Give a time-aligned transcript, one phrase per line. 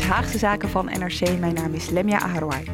[0.00, 1.38] Haagse Zaken van NRC.
[1.38, 2.64] Mijn naam is Lemia Aharouai.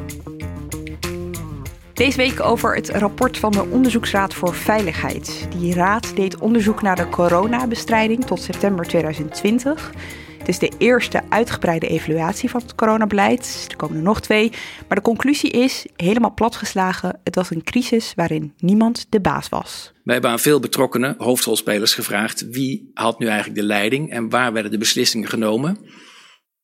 [1.93, 5.47] Deze week over het rapport van de Onderzoeksraad voor Veiligheid.
[5.57, 9.91] Die raad deed onderzoek naar de coronabestrijding tot september 2020.
[10.37, 13.65] Het is de eerste uitgebreide evaluatie van het coronabeleid.
[13.69, 14.49] Er komen er nog twee.
[14.87, 19.91] Maar de conclusie is, helemaal platgeslagen, het was een crisis waarin niemand de baas was.
[20.03, 24.53] Wij hebben aan veel betrokkenen, hoofdrolspelers, gevraagd wie had nu eigenlijk de leiding en waar
[24.53, 25.77] werden de beslissingen genomen.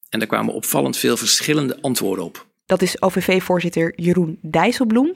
[0.10, 2.46] En daar kwamen opvallend veel verschillende antwoorden op.
[2.66, 5.16] Dat is OVV-voorzitter Jeroen Dijsselbloem.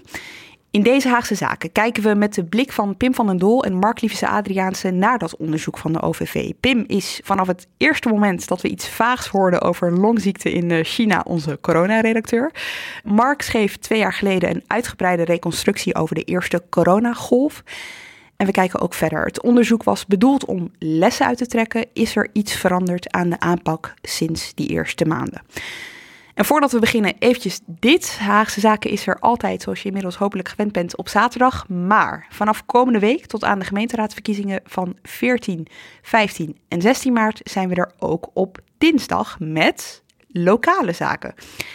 [0.72, 3.73] In deze Haagse zaken kijken we met de blik van Pim van den Doel en
[3.73, 6.52] Mark Liefse Adriaanse naar dat onderzoek van de OVV.
[6.59, 10.84] Pim is vanaf het eerste moment dat we iets vaags hoorden over longziekte in eh,
[10.84, 12.52] China onze coronaredacteur.
[13.03, 17.64] Mark schreef twee jaar geleden een uitgebreide reconstructie over de eerste coronagolf.
[18.42, 19.25] En we kijken ook verder.
[19.25, 21.86] Het onderzoek was bedoeld om lessen uit te trekken.
[21.94, 25.42] Is er iets veranderd aan de aanpak sinds die eerste maanden?
[26.34, 28.17] En voordat we beginnen, eventjes dit.
[28.19, 31.67] Haagse Zaken is er altijd, zoals je inmiddels hopelijk gewend bent, op zaterdag.
[31.67, 35.67] Maar vanaf komende week tot aan de gemeenteraadsverkiezingen van 14,
[36.02, 40.03] 15 en 16 maart zijn we er ook op dinsdag met
[40.34, 41.34] lokale zaken.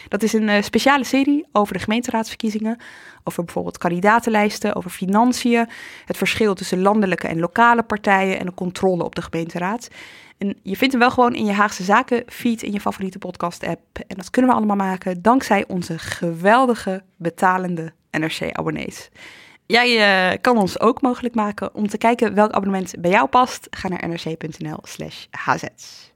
[0.09, 2.79] Dat is een uh, speciale serie over de gemeenteraadsverkiezingen,
[3.25, 5.69] over bijvoorbeeld kandidatenlijsten, over financiën,
[6.05, 9.89] het verschil tussen landelijke en lokale partijen en de controle op de gemeenteraad.
[10.39, 13.67] En je vindt hem wel gewoon in je Haagse Zaken feed in je favoriete podcast
[13.67, 13.99] app.
[14.07, 19.11] En dat kunnen we allemaal maken dankzij onze geweldige betalende NRC-abonnees.
[19.67, 23.67] Jij uh, kan ons ook mogelijk maken om te kijken welk abonnement bij jou past.
[23.71, 25.65] Ga naar nrc.nl slash hz.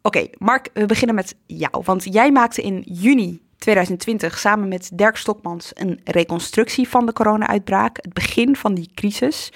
[0.03, 1.83] Oké, Mark, we beginnen met jou.
[1.85, 7.97] Want jij maakte in juni 2020 samen met Dirk Stokmans een reconstructie van de corona-uitbraak.
[7.97, 9.53] Het begin van die crisis.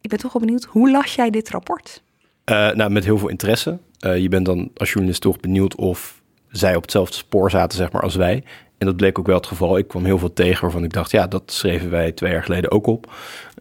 [0.00, 2.02] Ik ben toch wel benieuwd, hoe las jij dit rapport?
[2.44, 3.78] Uh, nou, met heel veel interesse.
[4.00, 7.92] Uh, je bent dan als journalist toch benieuwd of zij op hetzelfde spoor zaten zeg
[7.92, 8.44] maar, als wij.
[8.80, 9.78] En dat bleek ook wel het geval.
[9.78, 12.70] Ik kwam heel veel tegen waarvan ik dacht, ja, dat schreven wij twee jaar geleden
[12.70, 13.12] ook op.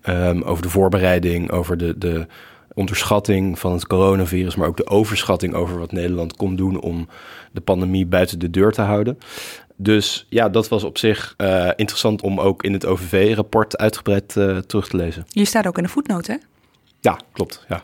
[0.09, 2.27] Um, over de voorbereiding, over de, de
[2.73, 7.07] onderschatting van het coronavirus, maar ook de overschatting over wat Nederland kon doen om
[7.51, 9.17] de pandemie buiten de deur te houden.
[9.75, 14.57] Dus ja, dat was op zich uh, interessant om ook in het OVV-rapport uitgebreid uh,
[14.57, 15.25] terug te lezen.
[15.29, 16.39] Je staat ook in de voetnoten, hè?
[16.99, 17.65] Ja, klopt.
[17.69, 17.83] Ja.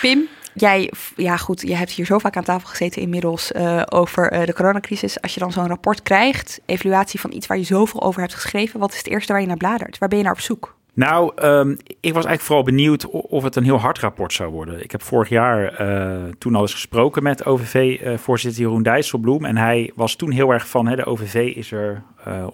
[0.00, 4.32] Pim, Jij, ja goed, je hebt hier zo vaak aan tafel gezeten inmiddels uh, over
[4.32, 5.20] uh, de coronacrisis.
[5.20, 8.80] Als je dan zo'n rapport krijgt, evaluatie van iets waar je zoveel over hebt geschreven,
[8.80, 9.98] wat is het eerste waar je naar bladert?
[9.98, 10.76] Waar ben je naar op zoek?
[10.94, 14.82] Nou, um, ik was eigenlijk vooral benieuwd of het een heel hard rapport zou worden.
[14.82, 19.44] Ik heb vorig jaar uh, toen al eens gesproken met OVV-voorzitter Jeroen Dijsselbloem.
[19.44, 22.02] En hij was toen heel erg van, hè, de OVV is er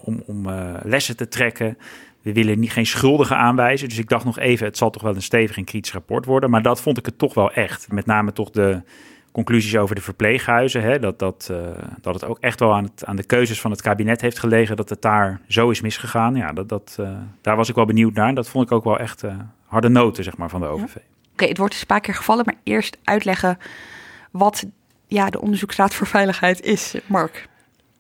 [0.05, 0.47] om, om
[0.83, 1.79] lessen te trekken
[2.25, 3.89] we willen niet, geen schuldigen aanwijzen.
[3.89, 6.51] Dus ik dacht nog even, het zal toch wel een stevig en kritisch rapport worden.
[6.51, 7.93] Maar dat vond ik het toch wel echt.
[7.93, 8.83] Met name toch de
[9.33, 10.83] conclusies over de verpleeghuizen.
[10.83, 11.59] Hè, dat, dat, uh,
[12.01, 14.77] dat het ook echt wel aan, het, aan de keuzes van het kabinet heeft gelegen.
[14.77, 16.35] Dat het daar zo is misgegaan.
[16.35, 17.09] Ja, dat, dat, uh,
[17.41, 18.35] daar was ik wel benieuwd naar.
[18.35, 19.35] Dat vond ik ook wel echt uh,
[19.67, 20.95] harde noten zeg maar, van de OVV.
[20.95, 21.01] Ja.
[21.01, 21.03] Oké,
[21.33, 22.45] okay, het wordt dus een paar keer gevallen.
[22.45, 23.59] Maar eerst uitleggen
[24.31, 24.67] wat
[25.07, 27.49] ja, de Onderzoeksraad voor Veiligheid is, Mark.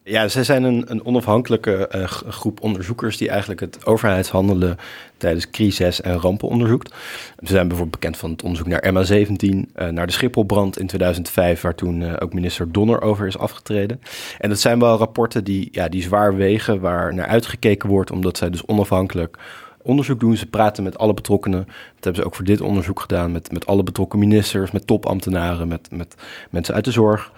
[0.06, 4.76] Ja, zij zijn een, een onafhankelijke uh, groep onderzoekers die eigenlijk het overheidshandelen
[5.16, 6.94] tijdens crisis en rampen onderzoekt.
[7.38, 11.60] Ze zijn bijvoorbeeld bekend van het onderzoek naar MA17, uh, naar de Schipholbrand in 2005,
[11.60, 14.00] waar toen uh, ook minister Donner over is afgetreden.
[14.38, 18.36] En dat zijn wel rapporten die, ja, die zwaar wegen, waar naar uitgekeken wordt, omdat
[18.36, 19.38] zij dus onafhankelijk
[19.82, 20.36] onderzoek doen.
[20.36, 21.64] Ze praten met alle betrokkenen.
[21.64, 25.68] Dat hebben ze ook voor dit onderzoek gedaan, met, met alle betrokken ministers, met topambtenaren,
[25.68, 26.14] met, met
[26.50, 27.32] mensen uit de zorg.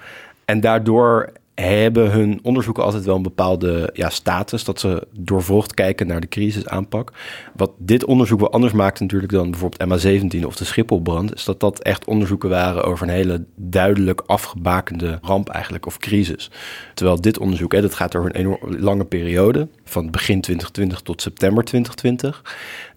[0.44, 1.32] En daardoor
[1.64, 4.64] hebben hun onderzoeken altijd wel een bepaalde ja, status.
[4.64, 7.12] Dat ze doorvrocht kijken naar de crisisaanpak.
[7.54, 11.34] Wat dit onderzoek wel anders maakt natuurlijk dan bijvoorbeeld MA17 of de Schipholbrand...
[11.34, 16.50] is dat dat echt onderzoeken waren over een hele duidelijk afgebakende ramp eigenlijk of crisis.
[16.94, 19.68] Terwijl dit onderzoek, hè, dat gaat over een enorm lange periode...
[19.84, 22.42] van begin 2020 tot september 2020.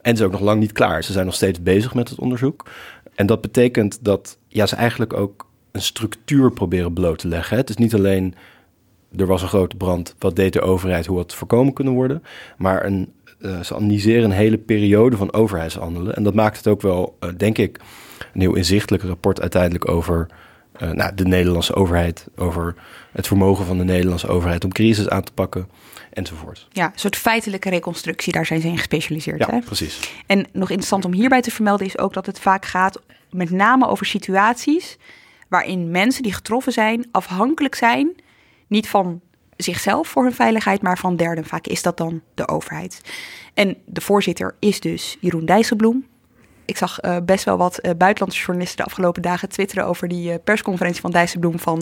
[0.02, 1.04] En het is ook nog lang niet klaar.
[1.04, 2.66] Ze zijn nog steeds bezig met het onderzoek.
[3.16, 7.57] En dat betekent dat ja, ze eigenlijk ook een structuur proberen bloot te leggen.
[7.57, 8.36] Het is niet alleen
[9.18, 12.24] er was een grote brand, wat deed de overheid, hoe had het voorkomen kunnen worden.
[12.57, 16.16] Maar een, uh, ze analyseren een hele periode van overheidshandelen.
[16.16, 17.80] En dat maakt het ook wel, uh, denk ik,
[18.33, 20.27] een heel inzichtelijk rapport uiteindelijk over
[20.81, 22.75] uh, nou, de Nederlandse overheid, over
[23.12, 25.69] het vermogen van de Nederlandse overheid om crisis aan te pakken
[26.13, 26.68] enzovoort.
[26.71, 29.39] Ja, een soort feitelijke reconstructie, daar zijn ze in gespecialiseerd.
[29.39, 29.60] Ja, hè?
[29.60, 30.00] precies.
[30.25, 33.01] En nog interessant om hierbij te vermelden is ook dat het vaak gaat
[33.31, 34.98] met name over situaties
[35.50, 38.16] waarin mensen die getroffen zijn afhankelijk zijn,
[38.68, 39.22] niet van
[39.57, 41.46] zichzelf voor hun veiligheid, maar van derden.
[41.46, 43.01] Vaak is dat dan de overheid.
[43.54, 46.07] En de voorzitter is dus Jeroen Dijsselbloem.
[46.66, 50.31] Ik zag uh, best wel wat uh, buitenlandse journalisten de afgelopen dagen twitteren over die
[50.31, 51.60] uh, persconferentie van Dijsselbloem.
[51.60, 51.80] Van,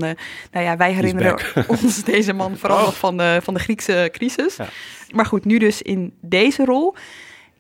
[0.51, 2.91] nou ja, wij herinneren ons deze man vooral oh.
[2.91, 4.55] van de, van de Griekse crisis.
[4.55, 4.67] Ja.
[5.11, 6.95] Maar goed, nu dus in deze rol.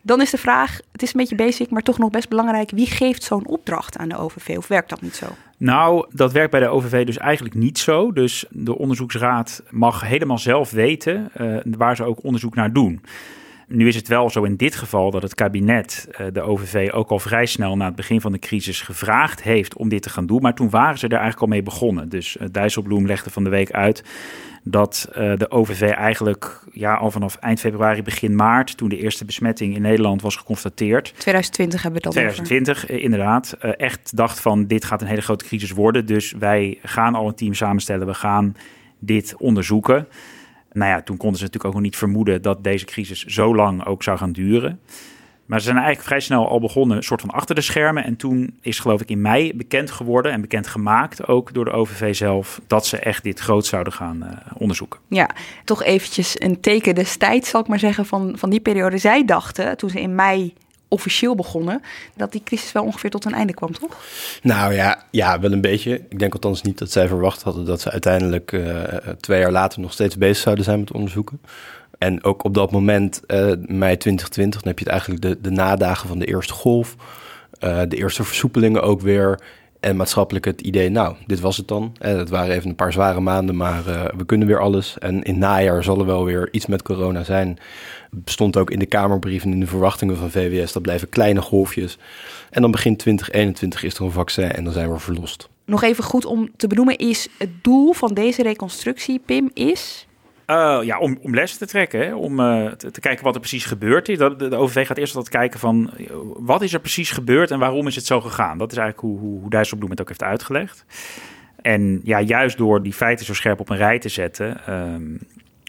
[0.01, 2.71] Dan is de vraag, het is een beetje basic, maar toch nog best belangrijk.
[2.71, 5.25] Wie geeft zo'n opdracht aan de OVV of werkt dat niet zo?
[5.57, 8.11] Nou, dat werkt bij de OVV dus eigenlijk niet zo.
[8.11, 13.01] Dus de onderzoeksraad mag helemaal zelf weten uh, waar ze ook onderzoek naar doen.
[13.67, 17.09] Nu is het wel zo in dit geval dat het kabinet uh, de OVV ook
[17.09, 20.25] al vrij snel na het begin van de crisis gevraagd heeft om dit te gaan
[20.25, 20.41] doen.
[20.41, 22.09] Maar toen waren ze er eigenlijk al mee begonnen.
[22.09, 24.03] Dus uh, Dijsselbloem legde van de week uit
[24.69, 29.25] dat uh, de OVV eigenlijk ja, al vanaf eind februari, begin maart, toen de eerste
[29.25, 31.13] besmetting in Nederland was geconstateerd.
[31.17, 33.03] 2020 hebben we dat 2020, over.
[33.03, 33.57] inderdaad.
[33.61, 36.05] Uh, echt dacht van dit gaat een hele grote crisis worden.
[36.05, 38.07] Dus wij gaan al een team samenstellen.
[38.07, 38.55] We gaan
[38.99, 40.07] dit onderzoeken.
[40.71, 43.85] Nou ja, toen konden ze natuurlijk ook nog niet vermoeden dat deze crisis zo lang
[43.85, 44.79] ook zou gaan duren.
[45.47, 48.03] Maar ze zijn eigenlijk vrij snel al begonnen, een soort van achter de schermen.
[48.03, 51.71] En toen is geloof ik in mei bekend geworden en bekend gemaakt ook door de
[51.71, 54.99] OVV zelf, dat ze echt dit groot zouden gaan uh, onderzoeken.
[55.07, 55.29] Ja,
[55.63, 58.97] toch eventjes een teken destijds, zal ik maar zeggen, van, van die periode.
[58.97, 60.53] Zij dachten, toen ze in mei
[60.87, 61.81] officieel begonnen,
[62.15, 64.03] dat die crisis wel ongeveer tot een einde kwam, toch?
[64.41, 66.01] Nou ja, ja, wel een beetje.
[66.09, 68.83] Ik denk althans niet dat zij verwacht hadden dat ze uiteindelijk uh,
[69.19, 71.41] twee jaar later nog steeds bezig zouden zijn met onderzoeken.
[71.97, 75.55] En ook op dat moment, uh, mei 2020, dan heb je het eigenlijk de, de
[75.55, 76.95] nadagen van de eerste golf.
[77.63, 79.39] Uh, de eerste versoepelingen ook weer.
[79.79, 81.95] En maatschappelijk het idee, nou, dit was het dan.
[81.99, 83.83] En het waren even een paar zware maanden, maar
[84.17, 84.97] we kunnen weer alles.
[84.99, 87.57] En in najaar zal er wel weer iets met corona zijn.
[88.11, 90.71] Bestond ook in de Kamerbrief en in de verwachtingen van VWS.
[90.71, 91.97] Dat blijven kleine golfjes.
[92.49, 95.49] En dan begin 2021 is er een vaccin en dan zijn we verlost.
[95.65, 100.06] Nog even goed om te benoemen is het doel van deze reconstructie, Pim, is...
[100.47, 104.09] Uh, ja, om, om les te trekken, om uh, te, kijken wat er precies gebeurd
[104.09, 104.17] is.
[104.17, 105.93] De, de, OVV gaat eerst altijd kijken van
[106.37, 108.57] wat is er precies gebeurd en waarom is het zo gegaan.
[108.57, 110.85] Dat is eigenlijk hoe, hoe, hoe Dijsselbloem het ook heeft uitgelegd.
[111.61, 115.19] En ja, juist door die feiten zo scherp op een rij te zetten, um,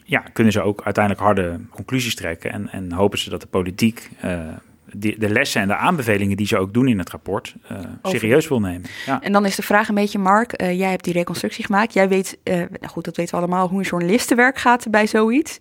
[0.04, 2.52] ja, kunnen ze ook uiteindelijk harde conclusies trekken.
[2.52, 4.10] En, en hopen ze dat de politiek
[4.92, 8.48] de, de, lessen en de aanbevelingen die ze ook doen in het rapport uh, serieus
[8.48, 8.90] wil nemen.
[9.06, 9.22] Ja.
[9.22, 11.92] En dan is de vraag een beetje, Mark, uh, jij hebt die reconstructie gemaakt.
[11.92, 15.58] Jij weet, uh, nou goed, dat weten we allemaal, hoe een journalistenwerk gaat bij zoiets.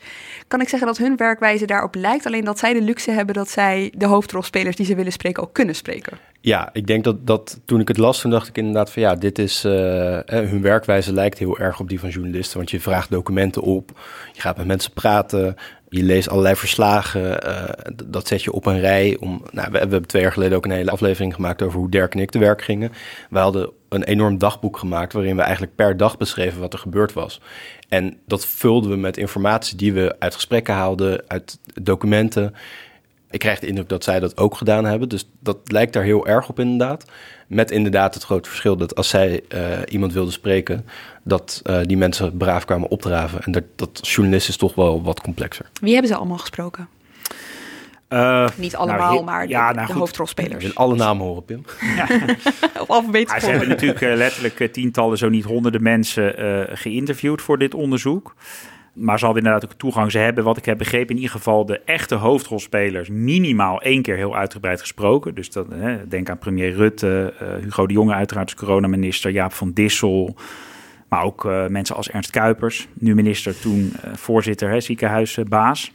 [0.47, 3.49] Kan ik zeggen dat hun werkwijze daarop lijkt, alleen dat zij de luxe hebben dat
[3.49, 6.17] zij de hoofdrolspelers die ze willen spreken ook kunnen spreken?
[6.41, 9.15] Ja, ik denk dat, dat toen ik het las, toen dacht ik inderdaad van ja,
[9.15, 12.57] dit is, hun werkwijze lijkt heel erg op die van journalisten.
[12.57, 13.99] Want je vraagt documenten op,
[14.33, 15.55] je gaat met mensen praten,
[15.89, 17.63] je leest allerlei verslagen, uh,
[18.05, 19.17] dat zet je op een rij.
[19.19, 22.13] Om, nou, we, hebben twee jaar geleden ook een hele aflevering gemaakt over hoe Dirk
[22.13, 22.91] en ik te werk gingen.
[23.29, 27.13] We hadden een enorm dagboek gemaakt waarin we eigenlijk per dag beschreven wat er gebeurd
[27.13, 27.41] was.
[27.89, 32.53] En dat vulden we met informatie die we uit gesprekken haalden, uit documenten.
[33.29, 35.09] Ik krijg de indruk dat zij dat ook gedaan hebben.
[35.09, 37.05] Dus dat lijkt daar heel erg op inderdaad.
[37.47, 40.85] Met inderdaad het grote verschil dat als zij uh, iemand wilde spreken,
[41.27, 43.41] dat uh, die mensen braaf kwamen opdraven.
[43.41, 45.65] En dat, dat journalist is toch wel wat complexer.
[45.81, 46.87] Wie hebben ze allemaal gesproken?
[48.09, 50.63] Uh, Niet allemaal, nou, maar de, ja, nou, de hoofdrolspelers.
[50.63, 51.65] Je alle namen horen, Pim.
[51.95, 52.07] Ja.
[52.81, 56.33] Op alfabetisch ja, Ze hebben natuurlijk uh, letterlijk tientallen, zo niet honderden mensen
[56.77, 58.35] geïnterviewd voor dit onderzoek.
[58.93, 60.11] Maar ze hadden inderdaad ook toegang.
[60.11, 64.15] Ze hebben, wat ik heb begrepen, in ieder geval de echte hoofdrolspelers minimaal één keer
[64.15, 65.35] heel uitgebreid gesproken.
[65.35, 69.71] Dus dat, hè, denk aan premier Rutte, Hugo de Jonge uiteraard als coronaminister, Jaap van
[69.71, 70.35] Dissel...
[71.07, 75.91] Maar ook uh, mensen als Ernst Kuipers, nu minister, toen uh, voorzitter, hè, ziekenhuisbaas.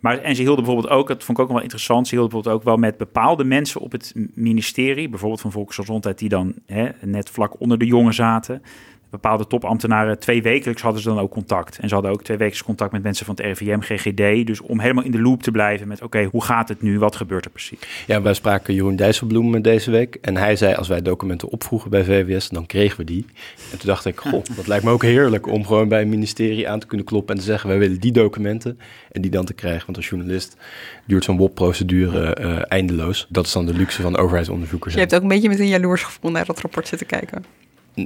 [0.00, 2.62] Maar, en ze hielden bijvoorbeeld ook, dat vond ik ook wel interessant, ze hielden bijvoorbeeld
[2.62, 7.30] ook wel met bepaalde mensen op het ministerie, bijvoorbeeld van Volksgezondheid, die dan hè, net
[7.30, 8.62] vlak onder de jongen zaten
[9.10, 11.78] bepaalde topambtenaren twee wekelijks hadden ze dan ook contact.
[11.78, 14.46] En ze hadden ook twee wekelijks contact met mensen van het RIVM, GGD.
[14.46, 16.98] Dus om helemaal in de loop te blijven met, oké, hoe gaat het nu?
[16.98, 17.78] Wat gebeurt er precies?
[18.06, 20.18] Ja, wij spraken Jeroen Dijsselbloem deze week.
[20.20, 23.26] En hij zei, als wij documenten opvroegen bij VWS, dan kregen we die.
[23.72, 26.68] En toen dacht ik, goh, dat lijkt me ook heerlijk om gewoon bij een ministerie
[26.68, 28.78] aan te kunnen kloppen en te zeggen, wij willen die documenten.
[29.12, 29.84] En die dan te krijgen.
[29.84, 30.56] Want als journalist
[31.04, 33.26] duurt zo'n WOP-procedure uh, eindeloos.
[33.28, 34.94] Dat is dan de luxe van overheidsonderzoekers.
[34.94, 37.44] Je hebt ook een beetje met een jaloers gevoel naar dat rapport zitten kijken.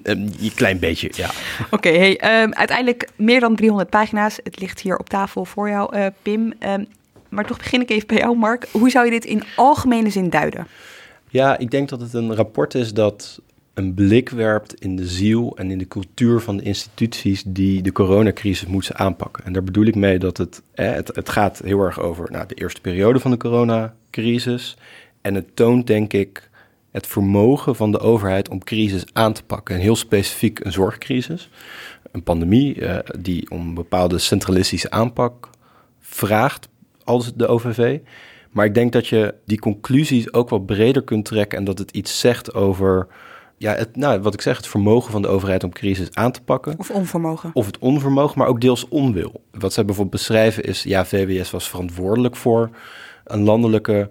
[0.02, 1.30] Een klein beetje, ja.
[1.70, 4.38] Oké, hey, ehm, uiteindelijk meer dan 300 pagina's.
[4.42, 6.52] Het ligt hier op tafel voor jou, uh, Pim.
[6.60, 6.86] Um,
[7.28, 8.68] maar toch begin ik even bij jou, Mark.
[8.70, 10.66] Hoe zou je dit in algemene zin duiden?
[11.28, 13.40] Ja, ik denk dat het een rapport is dat
[13.74, 17.92] een blik werpt in de ziel en in de cultuur van de instituties die de
[17.92, 19.44] coronacrisis moeten aanpakken.
[19.44, 22.54] En daar bedoel ik mee dat het, het, het gaat heel erg over nou, de
[22.54, 24.76] eerste periode van de coronacrisis.
[25.20, 26.50] En het toont, denk ik,
[26.94, 29.74] het vermogen van de overheid om crisis aan te pakken.
[29.74, 31.50] En heel specifiek een zorgcrisis,
[32.12, 35.50] een pandemie uh, die om een bepaalde centralistische aanpak
[36.00, 36.68] vraagt
[37.04, 37.98] als de OVV.
[38.50, 41.90] Maar ik denk dat je die conclusies ook wat breder kunt trekken en dat het
[41.90, 43.06] iets zegt over
[43.56, 46.42] ja, het, nou, wat ik zeg, het vermogen van de overheid om crisis aan te
[46.42, 46.74] pakken.
[46.78, 47.50] Of onvermogen.
[47.52, 49.40] Of het onvermogen, maar ook deels onwil.
[49.50, 52.70] Wat zij bijvoorbeeld beschrijven is, ja, VWS was verantwoordelijk voor
[53.24, 54.10] een landelijke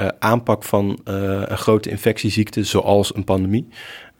[0.00, 3.68] uh, aanpak van uh, een grote infectieziekte, zoals een pandemie.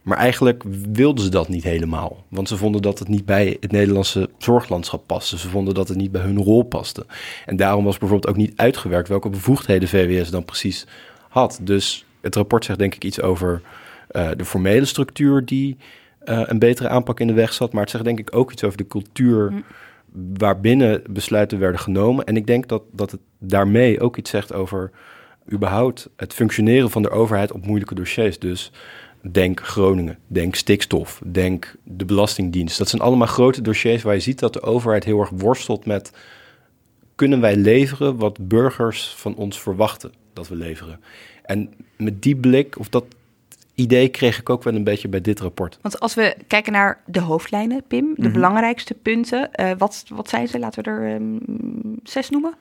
[0.03, 2.25] Maar eigenlijk wilden ze dat niet helemaal.
[2.29, 5.39] Want ze vonden dat het niet bij het Nederlandse zorglandschap paste.
[5.39, 7.07] Ze vonden dat het niet bij hun rol paste.
[7.47, 10.87] En daarom was bijvoorbeeld ook niet uitgewerkt welke bevoegdheden VWS dan precies
[11.29, 11.61] had.
[11.63, 13.63] Dus het rapport zegt denk ik iets over
[14.11, 15.77] uh, de formele structuur die
[16.25, 17.73] uh, een betere aanpak in de weg zat.
[17.73, 19.65] Maar het zegt denk ik ook iets over de cultuur mm.
[20.37, 22.25] waarbinnen besluiten werden genomen.
[22.25, 24.91] En ik denk dat, dat het daarmee ook iets zegt over
[25.52, 28.38] überhaupt het functioneren van de overheid op moeilijke dossiers.
[28.38, 28.71] Dus
[29.21, 32.78] denk Groningen, denk stikstof, denk de Belastingdienst.
[32.78, 36.12] Dat zijn allemaal grote dossiers waar je ziet dat de overheid heel erg worstelt met...
[37.14, 41.00] kunnen wij leveren wat burgers van ons verwachten dat we leveren?
[41.42, 43.04] En met die blik, of dat
[43.75, 45.78] idee kreeg ik ook wel een beetje bij dit rapport.
[45.80, 48.33] Want als we kijken naar de hoofdlijnen, Pim, de mhm.
[48.33, 50.59] belangrijkste punten, uh, wat, wat zijn ze?
[50.59, 51.40] Laten we er um,
[52.02, 52.54] zes noemen.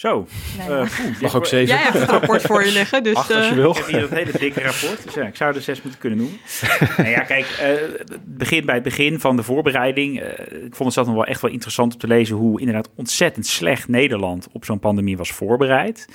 [0.00, 0.26] Zo.
[0.58, 0.88] Nee, uh,
[1.20, 1.66] mag ook zeven.
[1.74, 3.02] Jij hebt het rapport voor je liggen.
[3.02, 3.70] Dus, Acht als je eh, wil.
[3.70, 5.04] Ik heb hier dat hele dikke rapport.
[5.04, 6.38] Dus ja, ik zou er zes moeten kunnen noemen.
[6.96, 10.20] nou ja, kijk, uh, begin bij het begin van de voorbereiding.
[10.20, 10.28] Uh,
[10.64, 13.46] ik vond het zelf nog wel echt wel interessant om te lezen hoe inderdaad ontzettend
[13.46, 16.06] slecht Nederland op zo'n pandemie was voorbereid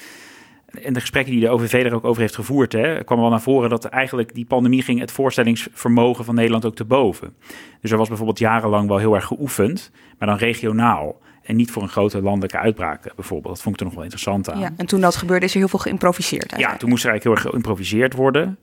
[0.83, 3.41] en de gesprekken die de OVV er ook over heeft gevoerd, hè, kwam wel naar
[3.41, 7.33] voren dat eigenlijk die pandemie ging het voorstellingsvermogen van Nederland ook te boven.
[7.81, 11.21] Dus er was bijvoorbeeld jarenlang wel heel erg geoefend, maar dan regionaal.
[11.45, 13.53] En niet voor een grote landelijke uitbraak bijvoorbeeld.
[13.53, 14.59] Dat vond ik er nog wel interessant aan.
[14.59, 16.53] Ja, en toen dat gebeurde is er heel veel geïmproviseerd.
[16.57, 18.57] Ja, toen moest er eigenlijk heel erg geïmproviseerd worden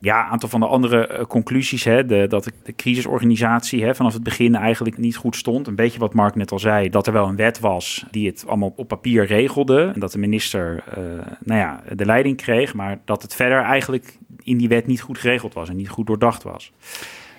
[0.00, 3.94] ja, een aantal van de andere uh, conclusies, hè, de, dat de, de crisisorganisatie hè,
[3.94, 5.66] vanaf het begin eigenlijk niet goed stond.
[5.66, 8.44] Een beetje wat Mark net al zei, dat er wel een wet was die het
[8.46, 9.90] allemaal op papier regelde.
[9.94, 11.04] En dat de minister uh,
[11.44, 15.18] nou ja, de leiding kreeg, maar dat het verder eigenlijk in die wet niet goed
[15.18, 16.72] geregeld was en niet goed doordacht was.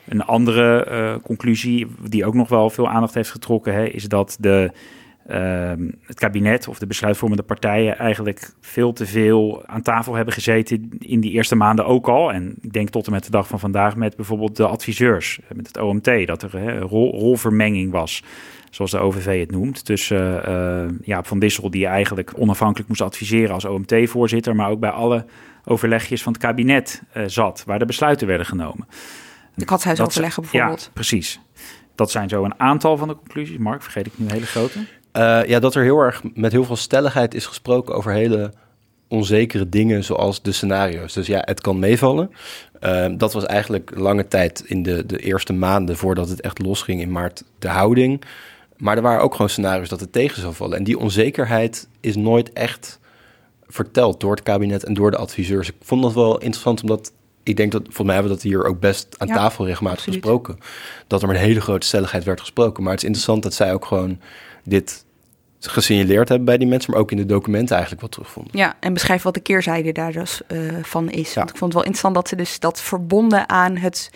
[0.08, 4.38] Een andere uh, conclusie, die ook nog wel veel aandacht heeft getrokken, hè, is dat
[4.40, 4.72] de
[5.32, 10.90] Ehm, het kabinet of de besluitvormende partijen eigenlijk veel te veel aan tafel hebben gezeten
[11.00, 12.34] in die eerste maanden ook al.
[12.34, 15.68] En ik denk tot en met de dag van vandaag met bijvoorbeeld de adviseurs, met
[15.68, 18.24] het OMT, dat er een rol, rolvermenging was
[18.70, 19.86] zoals de OVV het noemt.
[19.86, 24.90] Tussen uh, Jaap van Dissel, die eigenlijk onafhankelijk moest adviseren als OMT-voorzitter, maar ook bij
[24.90, 25.26] alle
[25.66, 28.88] overlegjes van het kabinet zat, waar de besluiten werden genomen.
[29.54, 30.82] De katshuisoverleggen bijvoorbeeld.
[30.82, 31.40] Ja, precies.
[31.96, 33.58] Dat zijn zo een aantal van de conclusies.
[33.58, 34.80] Mark, vergeet ik nu een hele grote?
[35.18, 38.54] Uh, ja, dat er heel erg met heel veel stelligheid is gesproken over hele
[39.08, 41.14] onzekere dingen zoals de scenario's.
[41.14, 42.32] Dus ja, het kan meevallen.
[42.82, 47.02] Uh, dat was eigenlijk lange tijd in de, de eerste maanden voordat het echt losging
[47.02, 48.22] in maart de houding.
[48.78, 50.78] Maar er waren ook gewoon scenario's dat het tegen zou vallen.
[50.78, 53.00] En die onzekerheid is nooit echt
[53.68, 55.70] verteld door het kabinet en door de adviseurs.
[55.70, 57.12] Ik vond dat wel interessant, omdat
[57.52, 60.58] ik denk dat, volgens mij hebben we dat hier ook best aan tafel regelmatig gesproken.
[61.08, 62.84] Dat er met een hele grote stelligheid werd gesproken.
[62.84, 64.20] Maar het is interessant dat zij ook gewoon
[64.64, 65.06] dit
[65.60, 68.58] gesignaleerd hebben bij die mensen, maar ook in de documenten eigenlijk wat terugvonden.
[68.58, 71.34] Ja, en beschrijf wat de keerzijde daar dus uh, van is.
[71.34, 74.10] Want ik vond het wel interessant dat ze dus dat verbonden aan het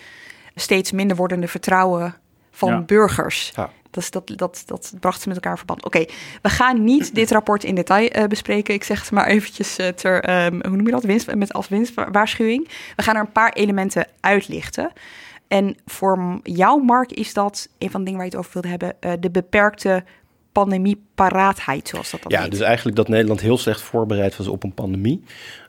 [0.54, 2.14] steeds minder wordende vertrouwen
[2.50, 2.80] van ja.
[2.80, 3.52] burgers.
[3.56, 3.70] Ja.
[3.96, 5.84] Dus dat, dat, dat bracht ze met elkaar verband.
[5.84, 6.04] Oké,
[6.42, 8.74] we gaan niet dit rapport in detail uh, bespreken.
[8.74, 11.68] Ik zeg het maar eventjes uh, ter, um, hoe noem je dat, winst, met als
[11.68, 12.68] winstwaarschuwing.
[12.96, 14.92] We gaan er een paar elementen uitlichten.
[15.48, 18.68] En voor jou, Mark, is dat een van de dingen waar je het over wilde
[18.68, 20.04] hebben, uh, de beperkte
[20.52, 22.50] pandemieparaatheid, zoals dat dan Ja, heet.
[22.50, 25.24] dus eigenlijk dat Nederland heel slecht voorbereid was op een pandemie.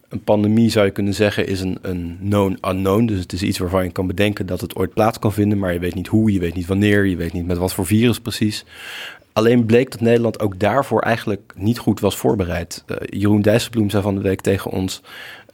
[0.09, 3.05] Een pandemie zou je kunnen zeggen is een, een known unknown.
[3.05, 5.73] Dus het is iets waarvan je kan bedenken dat het ooit plaats kan vinden, maar
[5.73, 8.19] je weet niet hoe, je weet niet wanneer, je weet niet met wat voor virus
[8.19, 8.65] precies.
[9.33, 12.83] Alleen bleek dat Nederland ook daarvoor eigenlijk niet goed was voorbereid.
[12.87, 15.01] Uh, Jeroen Dijsselbloem zei van de week tegen ons...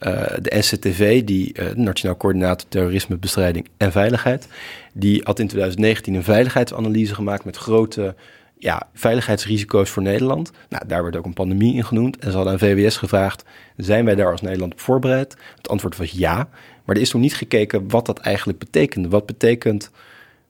[0.00, 4.48] Uh, de NCTV, die uh, Nationaal Coördinator Terrorismebestrijding en Veiligheid...
[4.92, 8.14] die had in 2019 een veiligheidsanalyse gemaakt met grote
[8.58, 10.50] ja, veiligheidsrisico's voor Nederland.
[10.68, 12.18] Nou, daar werd ook een pandemie in genoemd.
[12.18, 13.44] En ze hadden aan VWS gevraagd,
[13.76, 15.36] zijn wij daar als Nederland op voorbereid?
[15.56, 16.48] Het antwoord was ja.
[16.84, 19.08] Maar er is nog niet gekeken wat dat eigenlijk betekende.
[19.08, 19.90] Wat betekent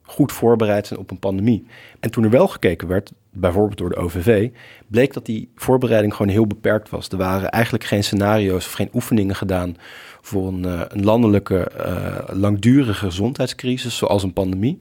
[0.01, 1.65] goed voorbereid zijn op een pandemie?
[1.99, 4.49] En toen er wel gekeken werd, bijvoorbeeld door de OVV,
[4.87, 7.09] bleek dat die voorbereiding gewoon heel beperkt was.
[7.09, 9.77] Er waren eigenlijk geen scenario's of geen oefeningen gedaan
[10.21, 14.77] voor een, uh, een landelijke, uh, langdurige gezondheidscrisis, zoals een pandemie.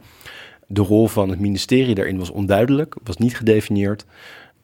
[0.67, 4.05] De rol van het ministerie daarin was onduidelijk, was niet gedefinieerd.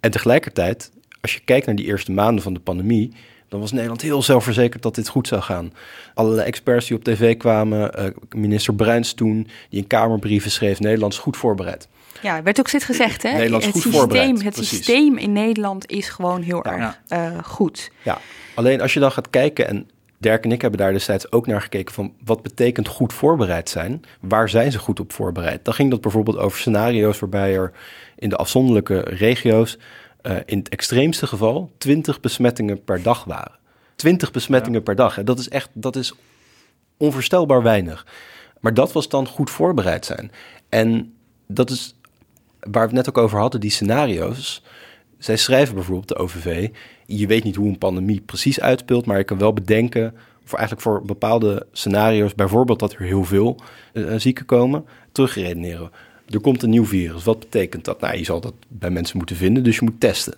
[0.01, 0.91] En tegelijkertijd,
[1.21, 3.13] als je kijkt naar die eerste maanden van de pandemie,
[3.49, 5.73] dan was Nederland heel zelfverzekerd dat dit goed zou gaan.
[6.15, 11.13] Allerlei experts die op tv kwamen, uh, minister Bruins toen, die in Kamerbrieven schreef, Nederland
[11.13, 11.89] is goed voorbereid.
[12.23, 13.33] Ja, er werd ook steeds gezegd, hè?
[13.33, 14.43] Nederland is het goed systeem, voorbereid.
[14.43, 14.77] Het Precies.
[14.77, 16.73] systeem in Nederland is gewoon heel Ja.
[16.75, 17.91] erg eh, goed.
[18.03, 18.19] Ja,
[18.55, 19.89] alleen als je dan gaat kijken, en
[20.21, 24.03] Dirk en ik hebben daar destijds ook naar gekeken van wat betekent goed voorbereid zijn?
[24.21, 25.65] Waar zijn ze goed op voorbereid?
[25.65, 27.73] Dan ging dat bijvoorbeeld over scenario's waarbij er
[28.17, 29.79] in de afzonderlijke regio's
[30.23, 33.59] uh, in het extreemste geval 20 besmettingen per dag waren.
[33.97, 34.85] 20 besmettingen Ja.
[34.85, 35.19] per dag.
[35.19, 36.15] En dat is echt, dat is
[36.97, 38.07] onvoorstelbaar weinig.
[38.61, 40.31] Maar dat was dan goed voorbereid zijn.
[40.69, 41.15] En
[41.47, 41.95] dat is
[42.61, 44.63] waar we het net ook over hadden, die scenario's.
[45.19, 46.69] Zij schrijven bijvoorbeeld de OVV.
[47.17, 50.15] Je weet niet hoe een pandemie precies uitspeelt, maar je kan wel bedenken,
[50.45, 53.61] voor eigenlijk voor bepaalde scenario's, bijvoorbeeld dat er heel veel
[53.93, 55.91] uh, zieken komen, terugredeneren.
[56.29, 57.25] Er komt een nieuw virus.
[57.25, 58.01] Wat betekent dat?
[58.01, 60.35] Nou, je zal dat bij mensen moeten vinden, dus je moet testen.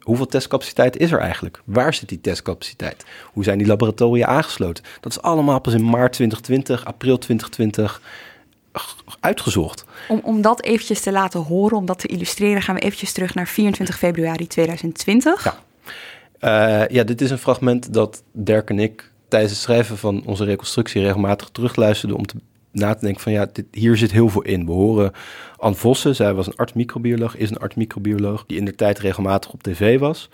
[0.00, 1.62] Hoeveel testcapaciteit is er eigenlijk?
[1.64, 3.04] Waar zit die testcapaciteit?
[3.32, 4.84] Hoe zijn die laboratoria aangesloten?
[5.00, 8.02] Dat is allemaal pas in maart 2020, april 2020
[9.20, 9.84] uitgezocht.
[10.08, 13.34] Om, om dat eventjes te laten horen, om dat te illustreren, gaan we eventjes terug
[13.34, 15.44] naar 24 februari 2020.
[15.44, 15.58] Ja,
[16.40, 20.44] uh, ja dit is een fragment dat Dirk en ik tijdens het schrijven van onze
[20.44, 22.36] reconstructie regelmatig terugluisterden om te,
[22.70, 24.66] na te denken van ja, dit, hier zit heel veel in.
[24.66, 25.12] We horen
[25.56, 29.62] Anne Vossen, zij was een arts-microbioloog, is een arts-microbioloog die in de tijd regelmatig op
[29.62, 30.30] tv was.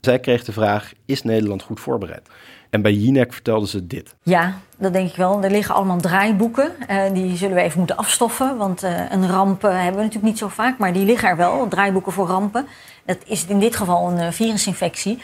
[0.00, 2.28] Zij kreeg de vraag, is Nederland goed voorbereid?
[2.72, 4.14] En bij Jinek vertelde ze dit.
[4.22, 5.42] Ja, dat denk ik wel.
[5.42, 6.72] Er liggen allemaal draaiboeken.
[6.90, 8.56] Uh, die zullen we even moeten afstoffen.
[8.56, 10.78] Want uh, een ramp uh, hebben we natuurlijk niet zo vaak.
[10.78, 12.66] Maar die liggen er wel, draaiboeken voor rampen.
[13.04, 15.18] Dat is in dit geval een virusinfectie.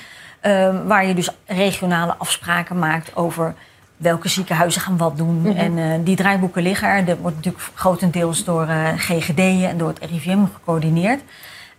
[0.86, 3.54] waar je dus regionale afspraken maakt over
[3.96, 5.38] welke ziekenhuizen gaan wat doen.
[5.38, 5.78] Mm -hmm.
[5.78, 7.04] En die draaiboeken liggen er.
[7.04, 11.20] Dat wordt natuurlijk grotendeels door GGD en door het RIVM gecoördineerd.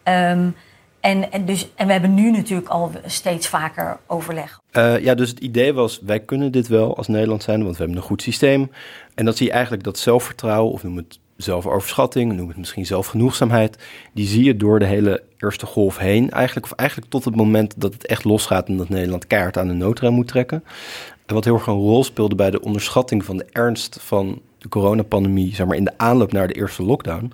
[0.04, 0.56] Um,
[1.00, 4.60] en, en, dus, en we hebben nu natuurlijk al steeds vaker overleg.
[4.72, 7.84] Uh, ja, dus het idee was, wij kunnen dit wel als Nederland zijn, want we
[7.84, 8.72] hebben een goed systeem.
[9.16, 13.78] En dat zie je eigenlijk dat zelfvertrouwen, of noem het zelfoverschatting, noem het misschien zelfgenoegzaamheid,
[14.14, 16.30] die zie je door de hele eerste golf heen.
[16.32, 19.68] Eigenlijk, of eigenlijk tot het moment dat het echt losgaat en dat Nederland keihard aan
[19.68, 20.64] de noodrem moet trekken.
[21.26, 24.70] En wat heel erg een rol speelde bij de onderschatting van de ernst van de
[24.70, 27.32] coronapandemie, zeg maar in de aanloop naar de eerste lockdown,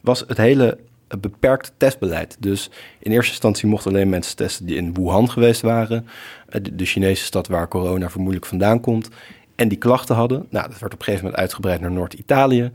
[0.00, 0.78] was het hele
[1.12, 2.36] een beperkt testbeleid.
[2.38, 6.06] Dus in eerste instantie mochten alleen mensen testen die in Wuhan geweest waren.
[6.48, 9.08] De, de Chinese stad waar corona vermoedelijk vandaan komt.
[9.54, 10.46] En die klachten hadden.
[10.50, 12.70] Nou, dat werd op een gegeven moment uitgebreid naar Noord-Italië.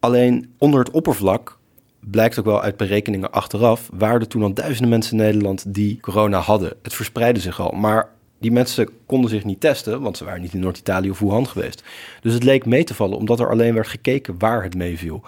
[0.00, 1.58] Alleen onder het oppervlak
[2.00, 3.90] blijkt ook wel uit berekeningen achteraf...
[3.92, 6.72] waren er toen al duizenden mensen in Nederland die corona hadden.
[6.82, 7.70] Het verspreidde zich al.
[7.70, 8.08] Maar
[8.38, 11.82] die mensen konden zich niet testen, want ze waren niet in Noord-Italië of Wuhan geweest.
[12.20, 15.22] Dus het leek mee te vallen, omdat er alleen werd gekeken waar het meeviel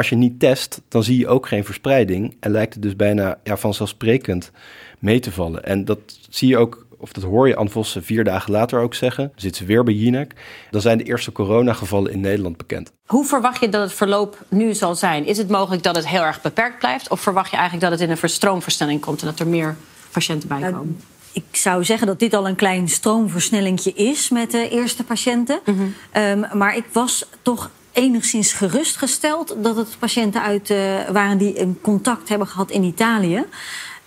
[0.00, 2.36] als je niet test, dan zie je ook geen verspreiding.
[2.40, 4.50] En lijkt het dus bijna ja, vanzelfsprekend
[4.98, 5.64] mee te vallen.
[5.64, 8.94] En dat zie je ook, of dat hoor je Anne Vossen vier dagen later ook
[8.94, 9.24] zeggen.
[9.24, 10.34] Dan zit ze weer bij Jinek.
[10.70, 12.92] Dan zijn de eerste coronagevallen in Nederland bekend.
[13.06, 15.26] Hoe verwacht je dat het verloop nu zal zijn?
[15.26, 17.10] Is het mogelijk dat het heel erg beperkt blijft?
[17.10, 19.76] Of verwacht je eigenlijk dat het in een stroomversnelling komt en dat er meer
[20.10, 20.72] patiënten bij komen?
[20.72, 20.86] Nou,
[21.32, 25.60] ik zou zeggen dat dit al een klein stroomversnellingje is met de eerste patiënten.
[25.64, 26.22] Mm -hmm.
[26.22, 31.78] um, maar ik was toch enigszins gerustgesteld dat het patiënten uit uh, waren die een
[31.80, 33.44] contact hebben gehad in Italië.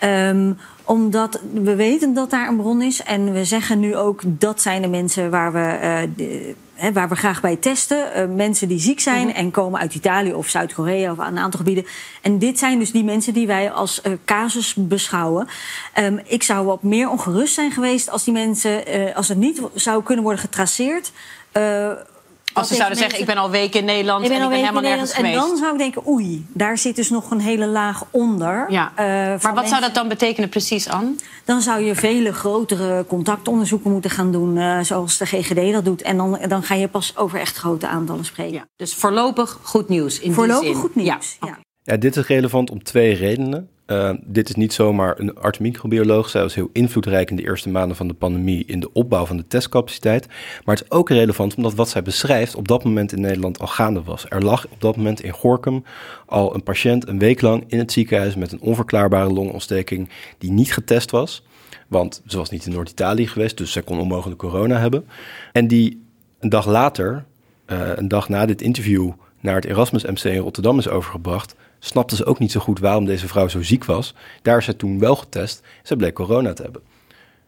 [0.03, 3.03] Um, omdat we weten dat daar een bron is.
[3.03, 7.09] En we zeggen nu ook dat zijn de mensen waar we, uh, de, hè, waar
[7.09, 8.07] we graag bij testen.
[8.15, 11.59] Uh, mensen die ziek zijn en komen uit Italië of Zuid-Korea of aan een aantal
[11.59, 11.85] gebieden.
[12.21, 15.47] En dit zijn dus die mensen die wij als casus beschouwen.
[15.99, 18.83] Um, ik zou wat meer ongerust zijn geweest als die mensen,
[19.15, 21.11] als het niet zou kunnen worden getraceerd.
[22.53, 24.59] Als ze zouden zeggen, ik ben al weken in Nederland ik ben en ik ben
[24.59, 25.35] helemaal nergens En geweest.
[25.35, 28.65] dan zou ik denken, oei, daar zit dus nog een hele laag onder.
[28.69, 28.91] Ja.
[28.91, 29.67] Uh, maar wat mensen...
[29.67, 31.15] zou dat dan betekenen precies, Anne?
[31.45, 36.01] Dan zou je vele grotere contactonderzoeken moeten gaan doen, uh, zoals de GGD dat doet.
[36.01, 38.53] En dan, dan ga je pas over echt grote aantallen spreken.
[38.53, 38.65] Ja.
[38.75, 40.81] Dus voorlopig goed nieuws in voorlopig die zin.
[40.81, 41.47] goed nieuws, ja.
[41.47, 41.57] ja.
[41.83, 43.69] Ja, dit is relevant om twee redenen.
[43.87, 46.29] Uh, dit is niet zomaar een arts-microbioloog.
[46.29, 49.37] Zij was heel invloedrijk in de eerste maanden van de pandemie in de opbouw van
[49.37, 50.27] de testcapaciteit.
[50.65, 53.67] Maar het is ook relevant omdat wat zij beschrijft op dat moment in Nederland al
[53.67, 54.25] gaande was.
[54.29, 55.83] Er lag op dat moment in Gorkum
[56.25, 60.73] al een patiënt een week lang in het ziekenhuis met een onverklaarbare longontsteking die niet
[60.73, 61.43] getest was.
[61.87, 65.05] Want ze was niet in Noord-Italië geweest, dus zij kon onmogelijk corona hebben.
[65.51, 66.05] En die
[66.39, 67.25] een dag later,
[67.67, 72.15] uh, een dag na dit interview, naar het Erasmus MC in Rotterdam is overgebracht snapte
[72.15, 74.13] ze ook niet zo goed waarom deze vrouw zo ziek was.
[74.41, 75.61] Daar is ze toen wel getest.
[75.83, 76.81] Ze bleek corona te hebben.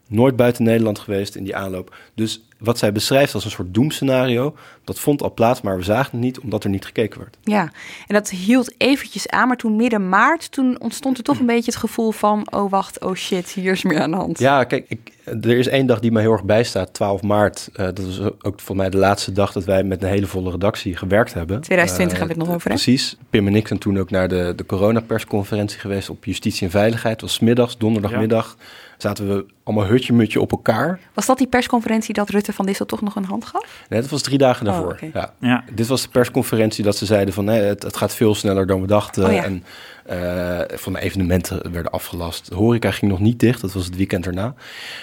[0.08, 1.96] Nooit buiten Nederland geweest in die aanloop.
[2.14, 6.10] Dus wat zij beschrijft als een soort doemscenario, dat vond al plaats, maar we zagen
[6.10, 7.36] het niet omdat er niet gekeken werd.
[7.42, 7.62] Ja,
[8.06, 11.70] en dat hield eventjes aan, maar toen midden maart, toen ontstond er toch een beetje
[11.70, 14.38] het gevoel van, oh wacht, oh shit, hier is meer aan de hand.
[14.38, 17.68] Ja, kijk, ik, er is één dag die me heel erg bijstaat, 12 maart.
[17.72, 20.50] Uh, dat is ook voor mij de laatste dag dat wij met een hele volle
[20.50, 21.60] redactie gewerkt hebben.
[21.60, 22.76] 2020 uh, hebben we het nog over, hè?
[22.84, 23.16] Precies.
[23.30, 27.12] Pim en ik zijn toen ook naar de, de coronapersconferentie geweest op Justitie en Veiligheid.
[27.12, 28.56] Het was smiddags, donderdagmiddag.
[28.58, 28.64] Ja
[28.98, 31.00] zaten we allemaal hutje-mutje op elkaar.
[31.14, 33.84] Was dat die persconferentie dat Rutte van Dissel toch nog een hand gaf?
[33.88, 34.98] Nee, dat was drie dagen oh, daarvoor.
[35.12, 35.32] ja.
[35.40, 35.64] ja.
[35.72, 38.80] Dit was de persconferentie dat ze zeiden van nee, het, het gaat veel sneller dan
[38.80, 39.24] we dachten.
[39.24, 39.44] Oh, ja.
[39.44, 39.64] En
[40.10, 42.48] uh, van de evenementen werden afgelast.
[42.48, 44.54] De horeca ging nog niet dicht, dat was het weekend erna.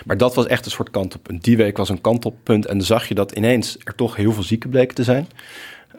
[0.06, 1.44] Maar dat was echt een soort kantelpunt.
[1.44, 4.44] Die week was een kantelpunt en dan zag je dat ineens er toch heel veel
[4.44, 5.28] zieken bleken te zijn.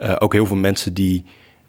[0.02, 1.24] Uh, ook heel veel mensen die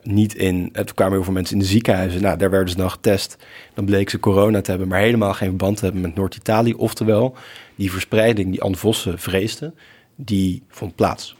[0.05, 0.69] niet in.
[0.71, 2.21] Het kwamen heel veel mensen in de ziekenhuizen.
[2.21, 3.37] Nou, daar werden ze dan getest.
[3.73, 6.73] Dan bleek ze corona te hebben, maar helemaal geen verband te hebben met Noord-Italië.
[6.73, 7.35] Oftewel,
[7.75, 9.73] die verspreiding die Anne Vossen vreesde,
[10.15, 11.35] die vond plaats.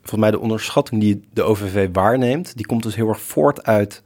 [0.00, 4.02] Volgens mij de onderschatting die de OVV waarneemt, die komt dus heel erg voort uit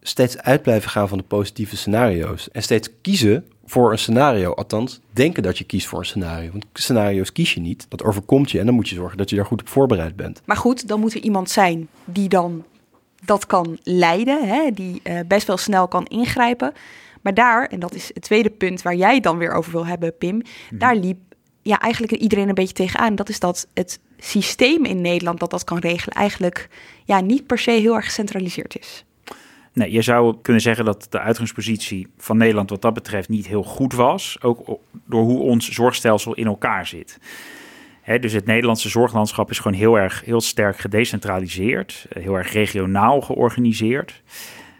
[0.00, 2.50] steeds uit blijven gaan van de positieve scenario's.
[2.50, 4.52] En steeds kiezen voor een scenario.
[4.52, 6.50] Althans, denken dat je kiest voor een scenario.
[6.50, 7.86] Want scenario's kies je niet.
[7.88, 10.42] Dat overkomt je en dan moet je zorgen dat je daar goed op voorbereid bent.
[10.44, 12.64] Maar goed, dan moet er iemand zijn die dan
[13.24, 16.72] dat kan leiden, hè, die uh, best wel snel kan ingrijpen.
[17.22, 20.16] Maar daar, en dat is het tweede punt waar jij dan weer over wil hebben,
[20.18, 20.78] Pim, mhm.
[20.78, 21.18] daar liep
[21.62, 23.14] ja, eigenlijk iedereen een beetje tegenaan.
[23.14, 26.68] Dat is dat het systeem in Nederland dat dat kan regelen eigenlijk
[27.04, 29.04] ja, niet per se heel erg gecentraliseerd is.
[29.72, 33.62] Nee, je zou kunnen zeggen dat de uitgangspositie van Nederland wat dat betreft niet heel
[33.62, 34.36] goed was.
[34.40, 37.18] Ook door hoe ons zorgstelsel in elkaar zit
[38.16, 43.20] dus het Nederlandse zorglandschap is gewoon heel erg heel sterk gedecentraliseerd, eh, heel erg regionaal
[43.20, 44.22] georganiseerd.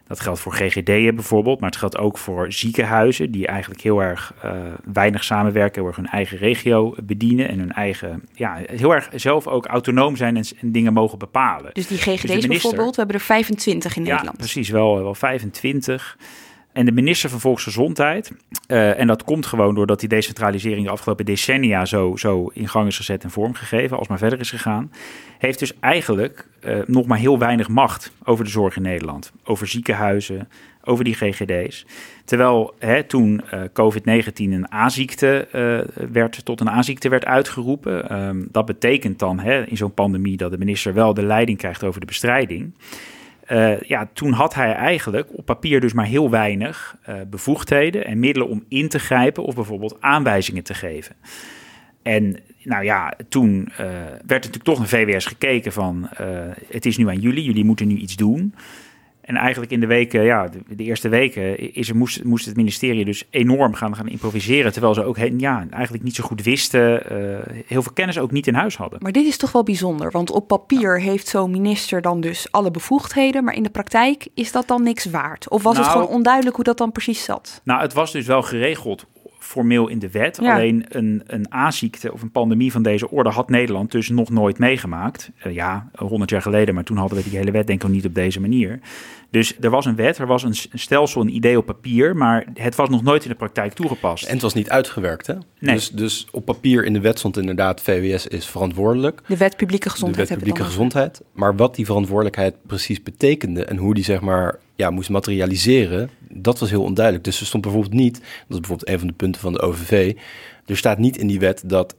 [0.06, 4.34] Dat geldt voor GGD'en bijvoorbeeld, maar het geldt ook voor ziekenhuizen die eigenlijk heel erg
[4.44, 4.52] uh,
[4.92, 9.46] weinig samenwerken, heel erg hun eigen regio bedienen en hun eigen, ja, heel erg zelf
[9.46, 11.70] ook autonoom zijn en, en dingen mogen bepalen.
[11.72, 14.38] Dus die GGD's dus bijvoorbeeld, we hebben er 25 in ja, Nederland.
[14.38, 16.16] Precies, wel, wel 25.
[16.78, 18.32] En de minister van Volksgezondheid,
[18.68, 22.86] uh, en dat komt gewoon doordat die decentralisering de afgelopen decennia zo, zo in gang
[22.86, 24.92] is gezet en vormgegeven, als maar verder is gegaan,
[25.38, 29.32] heeft dus eigenlijk uh, nog maar heel weinig macht over de zorg in Nederland.
[29.44, 30.48] Over ziekenhuizen,
[30.84, 31.86] over die GGD's.
[32.24, 35.48] Terwijl hè, toen uh, COVID-19 een A-ziekte
[36.12, 40.50] werd, tot een A-ziekte werd uitgeroepen, um, dat betekent dan hè, in zo'n pandemie dat
[40.50, 42.72] de minister wel de leiding krijgt over de bestrijding.
[43.52, 48.18] Uh, ja, toen had hij eigenlijk op papier dus maar heel weinig uh, bevoegdheden en
[48.18, 51.16] middelen om in te grijpen of bijvoorbeeld aanwijzingen te geven.
[52.02, 56.08] En nou ja, toen uh, werd natuurlijk toch naar VWS gekeken van
[56.68, 58.54] het is nu aan jullie, jullie moeten nu iets doen.
[59.28, 63.04] En eigenlijk in de weken, ja, de, eerste weken, is er, moest, moest het ministerie
[63.04, 64.72] dus enorm gaan, gaan improviseren.
[64.72, 68.46] Terwijl ze ook ja, eigenlijk niet zo goed wisten, uh, heel veel kennis ook niet
[68.46, 68.98] in huis hadden.
[69.02, 72.70] Maar dit is toch wel bijzonder, want op papier heeft zo'n minister dan dus alle
[72.70, 75.48] bevoegdheden, maar in de praktijk is dat dan niks waard?
[75.48, 77.60] Of was het nou- gewoon onduidelijk hoe dat dan precies zat?
[77.64, 79.06] Nou, het was dus wel geregeld
[79.48, 80.38] formeel in de wet.
[80.38, 84.58] Alleen een, een A-ziekte of een pandemie van deze orde had Nederland dus nog nooit
[84.58, 85.30] meegemaakt.
[85.46, 87.96] Uh, ja, honderd jaar geleden, maar toen hadden we die hele wet denk ik nog
[87.96, 88.80] niet op deze manier.
[89.30, 92.74] Dus er was een wet, er was een stelsel, een idee op papier, maar het
[92.74, 94.24] was nog nooit in de praktijk toegepast.
[94.24, 95.34] En het was niet uitgewerkt, hè?
[95.58, 95.74] Nee.
[95.74, 99.20] Dus, dus op papier in de wet stond inderdaad, VWS is verantwoordelijk.
[99.26, 100.28] De wet publieke gezondheid.
[100.28, 101.22] De wet publieke gezondheid.
[101.32, 106.58] Maar wat die verantwoordelijkheid precies betekende en hoe die zeg maar ja, moest materialiseren, dat
[106.58, 107.24] was heel onduidelijk.
[107.24, 110.16] Dus er stond bijvoorbeeld niet, dat is bijvoorbeeld een van de punten van de OVV,
[110.66, 111.94] er staat niet in die wet dat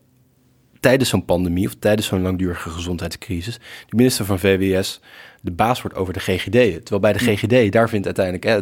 [0.79, 3.55] tijdens zo'n pandemie of tijdens zo'n langdurige gezondheidscrisis
[3.87, 4.99] de minister van VWS
[5.41, 6.51] de baas wordt over de GGD.
[6.51, 8.53] Terwijl bij de GGD, daar vindt uiteindelijk hè,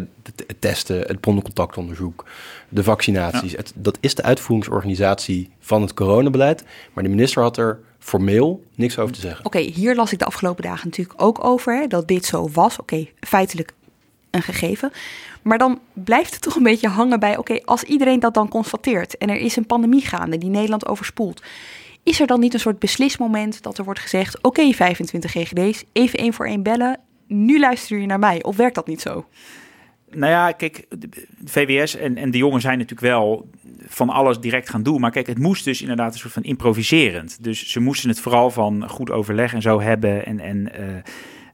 [0.48, 2.26] het testen, het broncontactonderzoek,
[2.70, 3.56] de vaccinaties.
[3.56, 6.64] Het, dat is de uitvoeringsorganisatie van het coronabeleid.
[6.94, 9.46] Maar de minister had er formeel niks over te zeggen.
[9.46, 12.80] Oké, hier las ik de afgelopen dagen natuurlijk ook over hè, dat dit zo was.
[12.80, 13.74] Oké, feitelijk
[14.32, 14.92] een gegeven.
[15.42, 19.18] Maar dan blijft het toch een beetje hangen bij: oké, als iedereen dat dan constateert
[19.18, 21.42] en er is een pandemie gaande die Nederland overspoelt
[22.08, 26.20] is er dan niet een soort beslismoment dat er wordt gezegd: oké, 25 GGD's, even
[26.20, 28.44] één voor één bellen, nu luister je naar mij?
[28.44, 29.26] Of werkt dat niet zo?
[30.12, 30.86] Nou ja, kijk,
[31.46, 33.50] VWS en, en de jongen zijn natuurlijk wel
[33.88, 35.02] van alles direct gaan doen.
[35.02, 37.44] Maar kijk, het moest dus inderdaad een soort van improviserend.
[37.44, 40.26] Dus ze moesten het vooral van goed overleg en zo hebben.
[40.26, 40.86] En, en uh,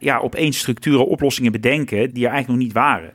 [0.04, 3.14] ja, opeens structuren, oplossingen bedenken die er eigenlijk nog niet waren.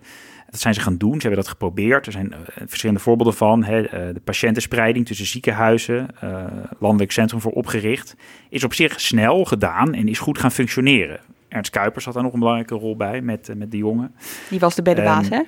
[0.51, 1.15] Dat zijn ze gaan doen.
[1.15, 2.07] Ze hebben dat geprobeerd.
[2.07, 3.65] Er zijn uh, verschillende voorbeelden van.
[3.65, 3.83] Hè.
[3.83, 6.45] Uh, de patiëntenspreiding tussen ziekenhuizen, uh,
[6.79, 8.15] landelijk centrum voor opgericht,
[8.49, 11.21] is op zich snel gedaan en is goed gaan functioneren.
[11.49, 14.15] Ernst Kuipers had daar nog een belangrijke rol bij met, met de jongen.
[14.51, 15.43] Die was de beddenbaas, um, hè?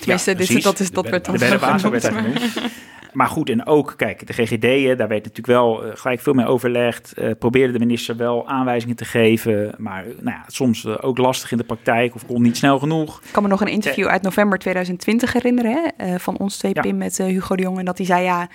[0.00, 2.40] Tenminste, ja, dit, dat, is, dat de, werd dan de beddenbaas, werd genoemd.
[3.12, 6.46] Maar goed, en ook, kijk, de GGD'en, daar werd natuurlijk wel uh, gelijk veel mee
[6.46, 7.12] overlegd.
[7.18, 9.74] Uh, probeerde de minister wel aanwijzingen te geven.
[9.78, 13.20] Maar nou ja, soms ook lastig in de praktijk of kon niet snel genoeg.
[13.24, 15.92] Ik kan me nog een interview uit november 2020 herinneren.
[15.96, 16.80] Hè, van ons twee, ja.
[16.80, 17.78] Pim, met Hugo de Jong.
[17.78, 18.48] En dat hij zei, ja,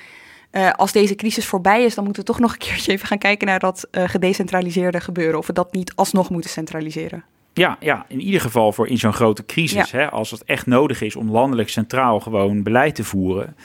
[0.76, 1.96] als deze crisis voorbij is...
[1.96, 5.40] dan moeten we toch nog een keertje even gaan kijken naar dat gedecentraliseerde gebeuren.
[5.40, 7.24] Of we dat niet alsnog moeten centraliseren.
[7.54, 9.92] Ja, ja, in ieder geval voor in zo'n grote crisis.
[9.92, 9.98] Ja.
[9.98, 13.56] Hè, als het echt nodig is om landelijk centraal gewoon beleid te voeren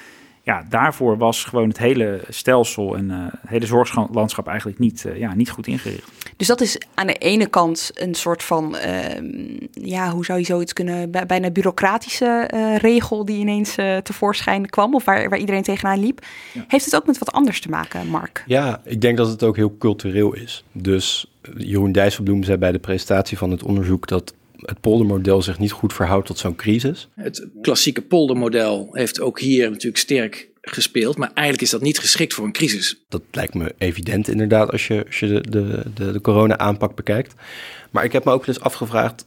[0.49, 5.19] ja, daarvoor was gewoon het hele stelsel en uh, het hele zorglandschap eigenlijk niet, uh,
[5.19, 6.11] ja, niet goed ingericht.
[6.37, 8.83] Dus dat is aan de ene kant een soort van, uh,
[9.73, 15.29] ja, hoe zou je zoiets kunnen, bijna bureaucratische regel die ineens tevoorschijn kwam of waar,
[15.29, 16.25] waar iedereen tegenaan liep.
[16.53, 16.65] Ja.
[16.69, 18.45] Heeft het ook met wat anders te maken, Mark?
[18.47, 20.65] Ja, ik denk dat het ook heel cultureel is.
[20.73, 25.73] Dus Jeroen Dijsselbloem zei bij de presentatie van het onderzoek dat het poldermodel zich niet
[25.73, 27.09] goed verhoudt tot zo'n crisis.
[27.15, 32.35] Het klassieke poldermodel heeft ook hier natuurlijk sterk gespeeld, maar eigenlijk is dat niet geschikt
[32.35, 33.05] voor een crisis.
[33.09, 37.35] Dat lijkt me evident inderdaad als je, als je de, de, de, de corona-aanpak bekijkt.
[37.91, 39.25] Maar ik heb me ook eens afgevraagd,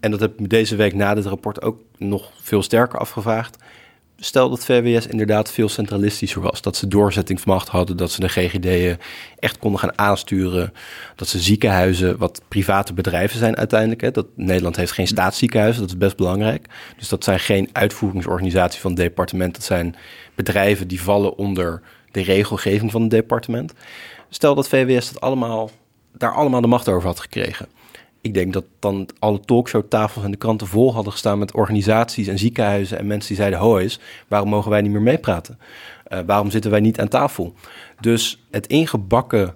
[0.00, 3.61] en dat heb ik deze week na dit rapport ook nog veel sterker afgevraagd
[4.24, 6.62] stel dat VWS inderdaad veel centralistischer was.
[6.62, 8.98] Dat ze doorzettingsmacht hadden, dat ze de GGD'en
[9.38, 10.72] echt konden gaan aansturen.
[11.16, 14.00] Dat ze ziekenhuizen, wat private bedrijven zijn uiteindelijk.
[14.00, 16.66] Hè, dat Nederland heeft geen staatsziekenhuizen, dat is best belangrijk.
[16.96, 19.54] Dus dat zijn geen uitvoeringsorganisatie van het departement.
[19.54, 19.96] Dat zijn
[20.34, 23.72] bedrijven die vallen onder de regelgeving van het departement.
[24.28, 25.70] Stel dat VWS dat allemaal,
[26.16, 27.66] daar allemaal de macht over had gekregen
[28.22, 32.38] ik denk dat dan alle talkshowtafels en de kranten vol hadden gestaan met organisaties en
[32.38, 35.58] ziekenhuizen en mensen die zeiden: Hoes, waarom mogen wij niet meer meepraten?
[36.08, 37.54] Uh, waarom zitten wij niet aan tafel?
[38.00, 39.54] Dus het ingebakken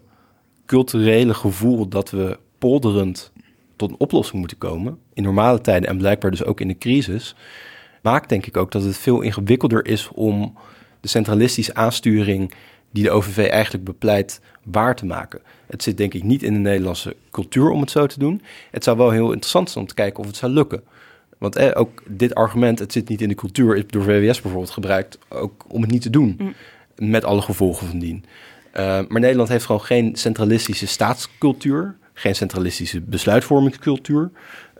[0.66, 3.32] culturele gevoel dat we polderend
[3.76, 7.34] tot een oplossing moeten komen, in normale tijden en blijkbaar dus ook in de crisis,
[8.02, 10.54] maakt denk ik ook dat het veel ingewikkelder is om
[11.00, 12.52] de centralistische aansturing
[12.96, 15.40] die de OVV eigenlijk bepleit waar te maken.
[15.66, 18.42] Het zit denk ik niet in de Nederlandse cultuur om het zo te doen.
[18.70, 20.82] Het zou wel heel interessant zijn om te kijken of het zou lukken.
[21.38, 24.70] Want eh, ook dit argument, het zit niet in de cultuur, is door VWS bijvoorbeeld
[24.72, 26.36] gebruikt ook om het niet te doen.
[26.38, 26.54] Mm.
[26.96, 28.24] Met alle gevolgen van dien.
[28.76, 34.30] Uh, maar Nederland heeft gewoon geen centralistische staatscultuur, geen centralistische besluitvormingscultuur.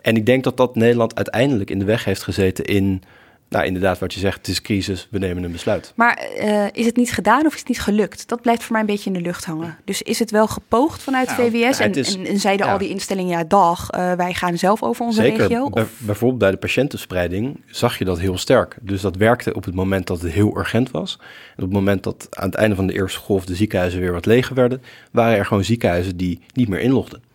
[0.01, 3.03] En ik denk dat dat Nederland uiteindelijk in de weg heeft gezeten in
[3.49, 5.93] nou, inderdaad, wat je zegt, het is crisis, we nemen een besluit.
[5.95, 8.27] Maar uh, is het niet gedaan of is het niet gelukt?
[8.27, 9.77] Dat blijft voor mij een beetje in de lucht hangen.
[9.85, 11.79] Dus is het wel gepoogd vanuit nou, VWS?
[11.79, 12.71] En, is, en, en, zeiden ja.
[12.71, 15.47] al die instellingen, ja, dag, uh, wij gaan zelf over onze Zeker.
[15.47, 15.69] regio?
[15.69, 18.77] Bij, bijvoorbeeld bij de patiëntenspreiding zag je dat heel sterk.
[18.81, 21.17] Dus dat werkte op het moment dat het heel urgent was.
[21.55, 24.13] En op het moment dat aan het einde van de eerste golf de ziekenhuizen weer
[24.13, 24.81] wat leger werden,
[25.11, 27.25] waren er gewoon ziekenhuizen die niet meer inlogden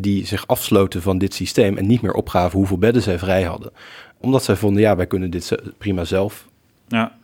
[0.00, 3.72] die zich afsloten van dit systeem en niet meer opgaven hoeveel bedden zij vrij hadden
[4.20, 6.48] omdat zij vonden, ja, wij kunnen dit prima zelf.
[6.88, 7.18] Ja,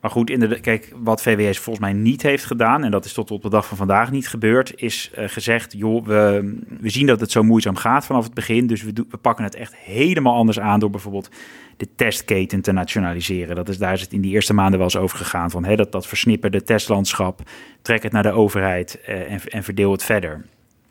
[0.00, 3.30] maar goed, inderdaad, kijk, wat VWS volgens mij niet heeft gedaan, en dat is tot
[3.30, 7.20] op de dag van vandaag niet gebeurd, is uh, gezegd, joh, we, we zien dat
[7.20, 10.60] het zo moeizaam gaat vanaf het begin, dus we, we pakken het echt helemaal anders
[10.60, 11.30] aan door bijvoorbeeld
[11.76, 13.56] de testketen te nationaliseren.
[13.56, 15.76] Dat is, daar is het in die eerste maanden wel eens over gegaan, van hè,
[15.76, 17.40] dat, dat versnipperde testlandschap,
[17.82, 20.44] trek het naar de overheid uh, en, en verdeel het verder.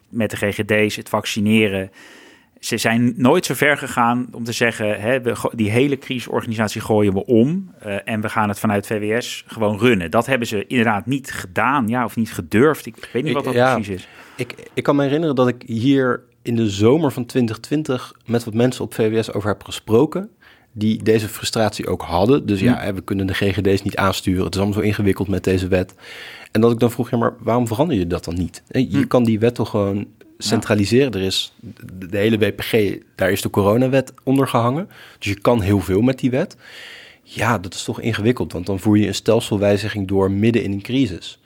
[0.10, 1.91] Met de GGD's, het vaccineren,
[2.59, 7.13] ze zijn nooit zo ver gegaan om te zeggen: hè, we, die hele crisisorganisatie gooien
[7.13, 10.11] we om uh, en we gaan het vanuit VWS gewoon runnen.
[10.11, 12.85] Dat hebben ze inderdaad niet gedaan, ja, of niet gedurfd.
[12.85, 14.07] Ik, weet niet wat dat ja, precies is.
[14.35, 18.53] Ik, ik kan me herinneren dat ik hier in de zomer van 2020 met wat
[18.53, 20.29] mensen op VWS over heb gesproken.
[20.71, 22.45] Die deze frustratie ook hadden.
[22.45, 24.43] Dus ja, ja we kunnen de GGD's niet aansturen.
[24.43, 25.95] Het is allemaal zo ingewikkeld met deze wet.
[26.51, 28.63] En dat ik dan vroeg, ja, maar waarom verander je dat dan niet?
[28.67, 29.07] Je hm.
[29.07, 30.07] kan die wet toch gewoon
[30.38, 31.13] centraliseren.
[31.13, 31.54] Er is
[32.10, 34.89] de, hele WPG, daar is de coronawet onder gehangen.
[35.19, 36.56] Dus je kan heel veel met die wet.
[37.23, 40.82] Ja, dat is toch ingewikkeld, want dan voer je een stelselwijziging door midden in een
[40.82, 41.39] crisis.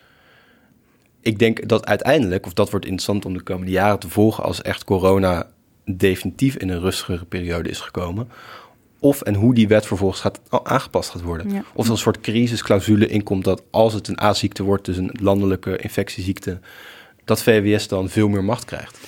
[1.21, 4.61] Ik denk dat uiteindelijk, of dat wordt interessant om de komende jaren te volgen als
[4.61, 5.47] echt corona
[5.85, 8.29] definitief in een rustigere periode is gekomen.
[8.99, 11.51] Of en hoe die wet vervolgens gaat, aangepast gaat worden.
[11.51, 11.63] Ja.
[11.73, 15.77] Of er een soort crisisclausule inkomt dat als het een A-ziekte wordt, dus een landelijke
[15.77, 16.59] infectieziekte,
[17.31, 18.99] dat VWS dan veel meer macht krijgt.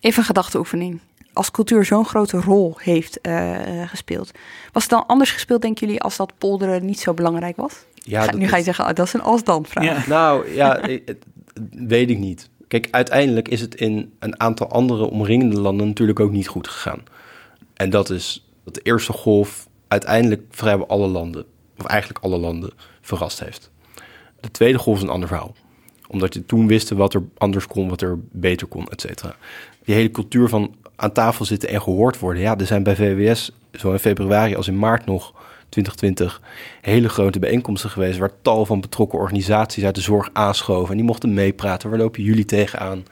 [0.00, 1.00] Even een gedachteoefening.
[1.32, 4.30] als cultuur zo'n grote rol heeft uh, gespeeld.
[4.72, 7.74] Was het dan anders gespeeld, denken jullie, als dat polderen niet zo belangrijk was?
[7.94, 9.84] Ja, ga, nu ga je zeggen, oh, dat is een als-dan-vraag.
[9.84, 10.02] Ja.
[10.06, 10.80] Nou ja,
[11.94, 12.48] weet ik niet.
[12.68, 17.02] Kijk, uiteindelijk is het in een aantal andere omringende landen natuurlijk ook niet goed gegaan.
[17.74, 21.44] En dat is dat de eerste golf uiteindelijk vrijwel alle landen,
[21.78, 23.70] of eigenlijk alle landen, verrast heeft.
[24.40, 25.54] De tweede golf is een ander verhaal.
[26.08, 29.36] Omdat je toen wisten wat er anders kon, wat er beter kon, et cetera.
[29.84, 32.42] Die hele cultuur van aan tafel zitten en gehoord worden.
[32.42, 35.32] Ja, er zijn bij VWS, zo in februari als in maart nog,
[35.68, 36.40] 2020
[36.80, 41.06] hele grote bijeenkomsten geweest waar tal van betrokken organisaties uit de zorg aanschoven en die
[41.06, 41.90] mochten meepraten.
[41.90, 43.04] Waar lopen jullie tegenaan?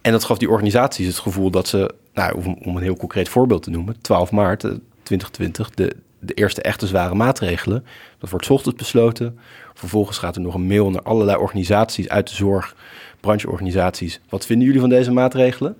[0.00, 3.62] En dat gaf die organisaties het gevoel dat ze, nou, om een heel concreet voorbeeld
[3.62, 4.60] te noemen, 12 maart
[5.02, 7.84] 2020, eh, de, de eerste echte zware maatregelen.
[8.18, 9.38] Dat wordt ochtends besloten.
[9.78, 12.76] Vervolgens gaat er nog een mail naar allerlei organisaties uit de zorg,
[13.20, 14.20] brancheorganisaties.
[14.28, 15.76] Wat vinden jullie van deze maatregelen?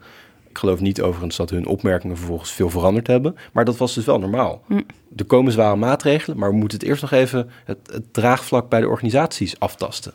[0.49, 3.37] Ik geloof niet overigens dat hun opmerkingen vervolgens veel veranderd hebben.
[3.53, 4.63] Maar dat was dus wel normaal.
[4.67, 4.87] Mm.
[5.17, 8.81] Er komen zware maatregelen, maar we moeten het eerst nog even het, het, draagvlak bij
[8.81, 10.13] de organisaties aftasten.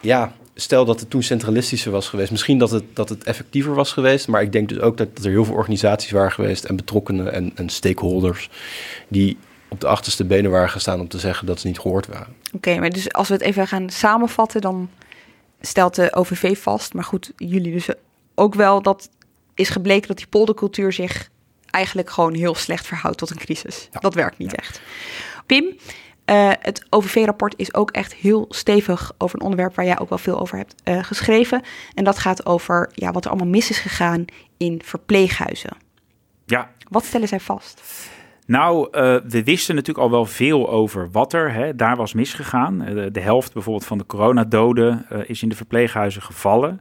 [0.00, 2.30] Ja, stel dat het toen centralistischer was geweest.
[2.30, 4.28] Misschien dat het, dat het effectiever was geweest.
[4.28, 7.52] Maar ik denk dus ook dat, er heel veel organisaties waren geweest en betrokkenen en,
[7.54, 8.50] en stakeholders
[9.08, 9.36] die
[9.70, 12.34] op de achterste benen waren gestaan om te zeggen dat ze niet gehoord waren.
[12.54, 14.90] Oké, maar dus als we het even gaan samenvatten, dan
[15.60, 17.88] stelt de OVV vast, maar goed, jullie dus
[18.34, 19.08] ook wel dat
[19.54, 21.30] is gebleken dat die poldercultuur zich
[21.70, 23.88] eigenlijk gewoon heel slecht verhoudt tot een crisis.
[23.90, 24.80] Dat werkt niet echt.
[25.46, 30.08] Pim, uh, het OVV-rapport is ook echt heel stevig over een onderwerp waar jij ook
[30.08, 31.62] wel veel over hebt uh, geschreven.
[31.94, 34.24] En dat gaat over ja, wat er allemaal mis is gegaan
[34.56, 35.76] in verpleeghuizen.
[36.46, 36.70] Ja.
[36.88, 37.82] Wat stellen zij vast?
[38.50, 42.78] Nou, uh, we wisten natuurlijk al wel veel over wat er hè, daar was misgegaan.
[43.12, 46.80] de helft bijvoorbeeld van de coronadoden is in de verpleeghuizen gevallen.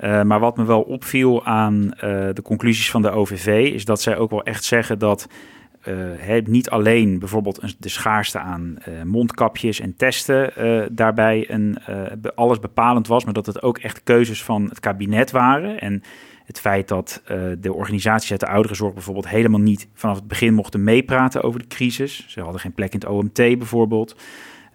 [0.00, 1.90] Maar wat me wel opviel aan
[2.32, 5.28] de conclusies van de OVV is dat zij ook wel echt zeggen dat
[6.44, 10.52] niet alleen bijvoorbeeld de schaarste aan mondkapjes en testen
[10.96, 11.78] daarbij een,
[12.34, 15.80] alles bepalend was, maar dat het ook echt keuzes van het kabinet waren.
[15.80, 16.02] En
[16.46, 17.22] het feit dat
[17.58, 21.66] de organisaties uit de ouderenzorg bijvoorbeeld helemaal niet vanaf het begin mochten meepraten over de
[21.66, 22.24] crisis.
[22.28, 24.16] Ze hadden geen plek in het OMT bijvoorbeeld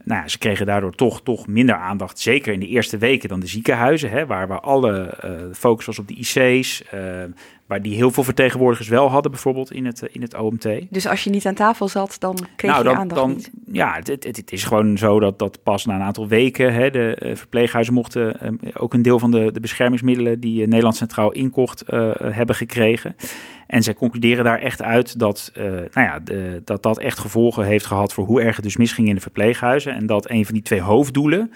[0.03, 3.47] nou, ze kregen daardoor toch, toch minder aandacht, zeker in de eerste weken dan de
[3.47, 7.23] ziekenhuizen, hè, waar, waar alle uh, focus was op de IC's, uh,
[7.71, 10.69] waar die heel veel vertegenwoordigers wel hadden, bijvoorbeeld in het, in het OMT.
[10.89, 13.51] Dus als je niet aan tafel zat, dan kreeg nou, je aandacht dan, niet?
[13.71, 16.89] Ja, het, het, het, is gewoon zo dat, dat pas na een aantal weken hè,
[16.89, 21.83] de uh, verpleeghuizen mochten ook een deel van de, de beschermingsmiddelen die Nederland Centraal inkocht
[22.21, 23.15] hebben gekregen.
[23.67, 25.51] En zij concluderen daar echt uit dat,
[25.93, 29.07] nou ja, de, dat dat echt gevolgen heeft gehad voor hoe erg het dus misging
[29.07, 29.93] in de verpleeghuizen.
[29.93, 31.51] En dat een van die twee hoofddoelen,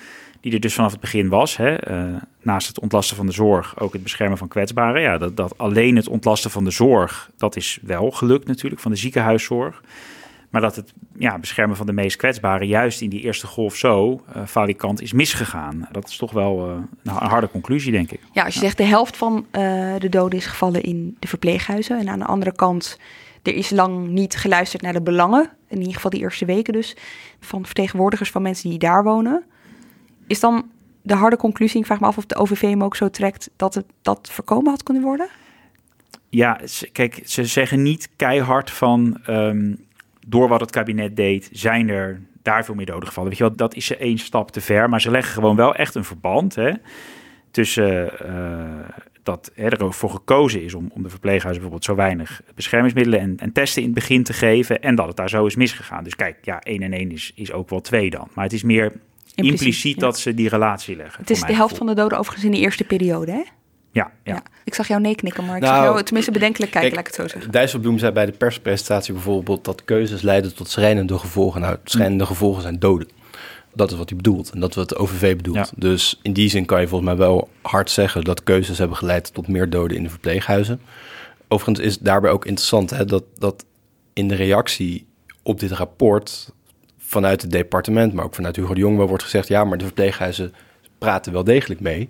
[0.46, 3.80] die er dus vanaf het begin was, hè, uh, naast het ontlasten van de zorg,
[3.80, 5.02] ook het beschermen van kwetsbaren.
[5.02, 8.92] Ja, dat, dat alleen het ontlasten van de zorg, dat is wel gelukt natuurlijk, van
[8.92, 9.82] de ziekenhuiszorg.
[10.50, 14.22] Maar dat het ja, beschermen van de meest kwetsbaren juist in die eerste golf zo
[14.36, 15.88] uh, falikant is misgegaan.
[15.92, 18.20] Dat is toch wel uh, een harde conclusie, denk ik.
[18.32, 22.00] Ja, als je zegt de helft van uh, de doden is gevallen in de verpleeghuizen.
[22.00, 23.00] En aan de andere kant,
[23.44, 25.50] er is lang niet geluisterd naar de belangen.
[25.68, 26.96] In ieder geval die eerste weken dus.
[27.40, 29.44] Van vertegenwoordigers van mensen die daar wonen.
[30.28, 30.70] Is dan
[31.02, 33.74] de harde conclusie, ik vraag me af of de OVV hem ook zo trekt, dat
[33.74, 35.28] het dat voorkomen had kunnen worden?
[36.30, 36.60] Ja,
[36.92, 39.22] kijk, ze zeggen niet keihard van...
[39.30, 39.86] Um,
[40.28, 43.30] door wat het kabinet deed, zijn er daar veel meer doden gevallen.
[43.30, 44.90] Weet je wel, dat is ze één stap te ver.
[44.90, 46.72] Maar ze leggen gewoon wel echt een verband hè,
[47.52, 48.90] tussen uh,
[49.24, 53.38] dat hè, er voor gekozen is om, om de verpleeghuizen bijvoorbeeld zo weinig beschermingsmiddelen en,
[53.38, 54.82] en, testen in het begin te geven.
[54.82, 56.04] En dat het daar zo is misgegaan.
[56.04, 58.28] Dus kijk, ja, één en één is, is ook wel twee dan.
[58.34, 58.92] Maar het is meer
[59.36, 61.20] impliciet, dat ze die relatie leggen.
[61.20, 63.44] Het is de helft van de doden overigens in de eerste periode, hè?
[63.96, 64.44] Ja, ja.
[64.64, 67.14] Ik zag jou nee knikken, maar ik nou, zag jou tenminste bedenkelijk kijken, kijk, laat
[67.14, 67.52] ik het zo zeggen.
[67.52, 71.62] Dijsselbloem zei bij de perspresentatie bijvoorbeeld dat keuzes leiden tot schrijnende gevolgen.
[71.62, 73.08] Nou, schrijnende gevolgen zijn doden.
[73.74, 75.72] Dat is wat hij bedoelt en dat is wat de OVV bedoelt.
[75.76, 79.34] Dus in die zin kan je volgens mij wel hard zeggen dat keuzes hebben geleid
[79.34, 80.82] tot meer doden in de verpleeghuizen.
[81.48, 83.66] Overigens is daarbij ook interessant hè, dat, dat
[84.14, 85.06] in de reactie
[85.44, 86.54] op dit rapport
[87.06, 89.48] vanuit het departement, maar ook vanuit Hugo de Jong wel wordt gezegd...
[89.48, 90.54] ja, maar de verpleeghuizen
[90.98, 92.10] praten wel degelijk mee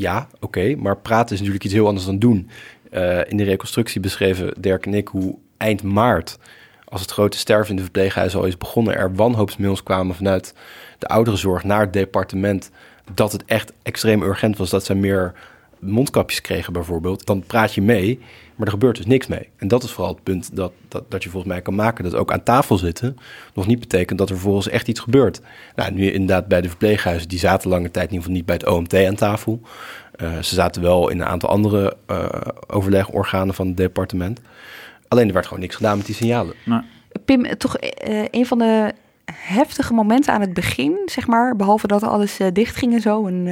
[0.00, 2.50] ja, oké, maar praten is natuurlijk iets heel anders dan doen.
[2.92, 6.38] Uh, in de reconstructie beschreven Dirk en ik hoe eind maart,
[6.84, 10.54] als het grote sterven in de verpleeghuizen al is begonnen, er wanhoopsmails kwamen vanuit
[10.98, 12.70] de ouderenzorg naar het departement
[13.14, 15.32] dat het echt extreem urgent was dat zij meer
[15.78, 18.20] mondkapjes kregen bijvoorbeeld, dan praat je mee,
[18.60, 19.48] maar er gebeurt dus niks mee.
[19.56, 22.04] En dat is vooral het punt dat, dat, dat je volgens mij kan maken.
[22.04, 23.16] Dat ook aan tafel zitten
[23.54, 25.40] nog niet betekent dat er vervolgens echt iets gebeurt.
[25.74, 28.54] Nou, nu inderdaad bij de verpleeghuizen, die zaten lange tijd in ieder geval niet bij
[28.54, 29.60] het OMT aan tafel.
[30.22, 32.28] Uh, ze zaten wel in een aantal andere uh,
[32.66, 34.40] overlegorganen van het departement.
[35.08, 36.54] Alleen er werd gewoon niks gedaan met die signalen.
[36.64, 36.82] Nou.
[37.24, 38.92] Pim, toch uh, een van de
[39.32, 43.46] heftige momenten aan het begin, zeg maar, behalve dat alles dicht ging en zo, en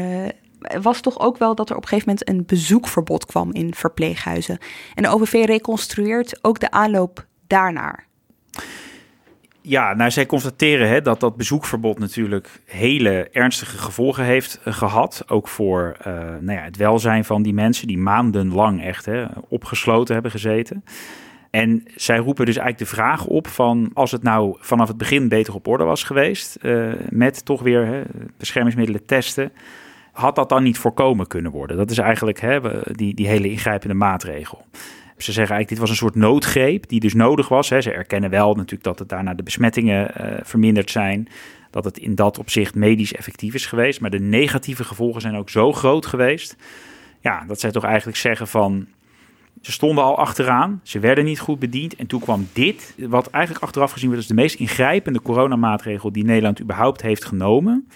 [0.83, 4.59] was toch ook wel dat er op een gegeven moment een bezoekverbod kwam in verpleeghuizen.
[4.95, 8.07] En de OVV reconstrueert ook de aanloop daarnaar.
[9.61, 15.25] Ja, nou, zij constateren hè, dat dat bezoekverbod natuurlijk hele ernstige gevolgen heeft eh, gehad.
[15.27, 20.15] Ook voor uh, nou ja, het welzijn van die mensen die maandenlang echt hè, opgesloten
[20.15, 20.85] hebben gezeten.
[21.51, 25.29] En zij roepen dus eigenlijk de vraag op van als het nou vanaf het begin
[25.29, 28.03] beter op orde was geweest, uh, met toch weer hè,
[28.37, 29.53] beschermingsmiddelen testen,
[30.19, 31.77] had dat dan niet voorkomen kunnen worden?
[31.77, 32.61] Dat is eigenlijk hè,
[32.93, 34.65] die, die hele ingrijpende maatregel.
[35.17, 37.69] Ze zeggen eigenlijk, dit was een soort noodgreep die dus nodig was.
[37.69, 37.81] Hè.
[37.81, 41.29] Ze erkennen wel natuurlijk dat het daarna de besmettingen uh, verminderd zijn.
[41.71, 44.01] Dat het in dat opzicht medisch effectief is geweest.
[44.01, 46.57] Maar de negatieve gevolgen zijn ook zo groot geweest.
[47.21, 48.87] Ja, dat zij toch eigenlijk zeggen van...
[49.63, 51.97] Ze stonden al achteraan, ze werden niet goed bediend.
[51.97, 56.25] En toen kwam dit, wat eigenlijk achteraf gezien wordt als de meest ingrijpende coronamaatregel die
[56.25, 57.89] Nederland überhaupt heeft genomen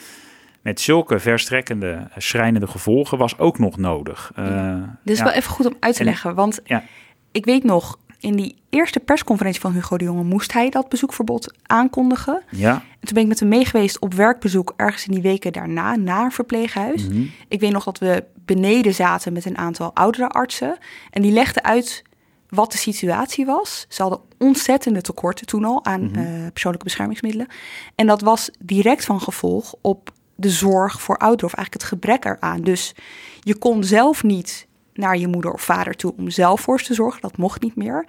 [0.63, 4.33] met zulke verstrekkende, schrijnende gevolgen was ook nog nodig.
[4.39, 6.85] Uh, Dit is wel even goed om uit te leggen, want ja.
[7.33, 11.55] ik weet nog, in die eerste persconferentie van Hugo de Jonge moest hij dat bezoekverbod
[11.63, 12.43] aankondigen.
[12.51, 12.73] Ja.
[12.73, 16.25] En toen ben ik met hem meegeweest op werkbezoek ergens in die weken daarna naar
[16.25, 17.05] een verpleeghuis.
[17.05, 17.31] Mm -hmm.
[17.49, 20.79] Ik weet nog dat we beneden zaten met een aantal oudere artsen
[21.11, 22.03] en die legden uit
[22.49, 23.87] wat de situatie was.
[23.89, 26.45] Ze hadden ontzettende tekorten toen al aan mm -hmm.
[26.45, 27.47] uh, persoonlijke beschermingsmiddelen.
[27.95, 30.13] En dat was direct van gevolg op
[30.43, 32.61] de zorg voor ouderen of eigenlijk het gebrek eraan.
[32.61, 32.95] Dus
[33.41, 36.95] je kon zelf niet naar je moeder of vader toe om zelf voor ze te
[36.95, 37.21] zorgen.
[37.21, 38.07] Dat mocht niet meer.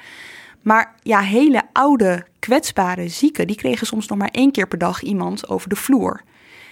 [0.61, 5.01] Maar ja, hele oude, kwetsbare zieken, die kregen soms nog maar één keer per dag
[5.01, 6.21] iemand over de vloer.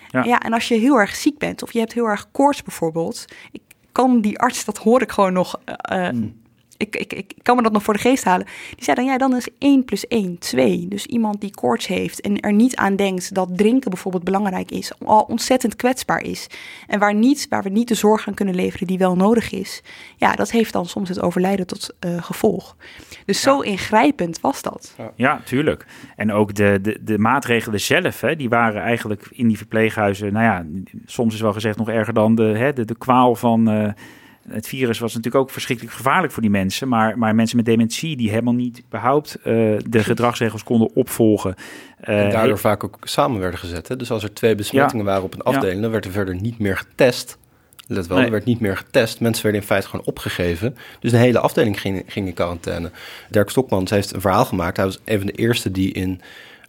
[0.09, 0.23] Ja.
[0.23, 3.25] ja, en als je heel erg ziek bent of je hebt heel erg koorts bijvoorbeeld,
[3.51, 5.59] ik kan die arts, dat hoor ik gewoon nog
[5.91, 6.40] uh, mm
[6.81, 8.45] ik, ik, ik kan me dat nog voor de geest halen.
[8.75, 10.87] Die zei dan, ja, dan is 1 plus 1 2.
[10.87, 14.91] Dus iemand die koorts heeft en er niet aan denkt dat drinken bijvoorbeeld belangrijk is,
[14.99, 16.47] al ontzettend kwetsbaar is.
[16.87, 19.83] En waar, niet, waar we niet de zorg aan kunnen leveren die wel nodig is.
[20.17, 22.75] Ja, dat heeft dan soms het overlijden tot uh, gevolg.
[23.25, 23.51] Dus ja.
[23.51, 24.95] zo ingrijpend was dat.
[25.15, 25.85] Ja, tuurlijk.
[26.15, 30.45] En ook de, de, de maatregelen zelf, hè, die waren eigenlijk in die verpleeghuizen, nou
[30.45, 30.65] ja,
[31.05, 33.69] soms is wel gezegd nog erger dan de, hè, de, de kwaal van...
[33.69, 33.91] Uh,
[34.53, 36.87] het virus was natuurlijk ook verschrikkelijk gevaarlijk voor die mensen.
[36.87, 39.43] Maar, maar mensen met dementie die helemaal niet überhaupt uh,
[39.89, 41.55] de gedragsregels konden opvolgen.
[42.01, 43.87] Uh, en daardoor vaak ook samen werden gezet.
[43.87, 43.95] Hè?
[43.95, 45.11] Dus als er twee besmettingen ja.
[45.11, 45.81] waren op een afdeling, ja.
[45.81, 47.37] dan werd er verder niet meer getest.
[47.87, 48.25] Let wel, nee.
[48.25, 49.19] er werd niet meer getest.
[49.19, 50.75] Mensen werden in feite gewoon opgegeven.
[50.99, 52.91] Dus de hele afdeling ging, ging in quarantaine.
[53.29, 54.77] Dirk Stokmans heeft een verhaal gemaakt.
[54.77, 56.21] Hij was een van de eerste die in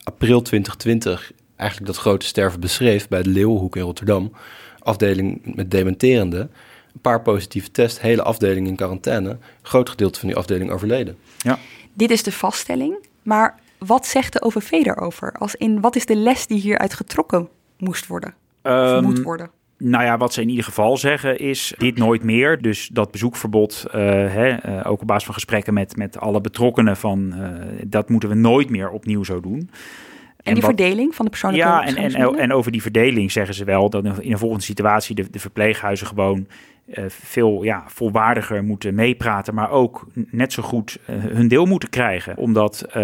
[0.05, 4.33] april 2020 eigenlijk dat grote sterven beschreef bij de Leeuwenhoek in Rotterdam.
[4.79, 6.49] Afdeling met dementerende
[6.95, 9.39] een paar positieve tests, hele afdeling in quarantaine.
[9.63, 11.17] Groot gedeelte van die afdeling overleden.
[11.39, 11.59] Ja.
[11.93, 15.33] Dit is de vaststelling, maar wat zegt de OVV daarover?
[15.33, 18.35] Als in, wat is de les die hieruit getrokken moest worden?
[18.63, 19.51] Um, moet worden?
[19.79, 22.63] Nou ja, wat ze in ieder geval zeggen is dit nooit meer.
[22.63, 26.97] Dus dat bezoekverbod, uh, hè, uh, ook op basis van gesprekken met, met alle betrokkenen,
[26.97, 27.49] van, uh,
[27.87, 29.71] dat moeten we nooit meer opnieuw zo doen.
[30.37, 33.55] En, die wat, verdeling van de persoonlijke Ja, en, en, en over die verdeling zeggen
[33.55, 36.47] ze wel dat in een volgende situatie de, de verpleeghuizen gewoon
[37.09, 42.37] veel ja, volwaardiger moeten meepraten, maar ook net zo goed uh, hun deel moeten krijgen.
[42.37, 42.95] Omdat uh,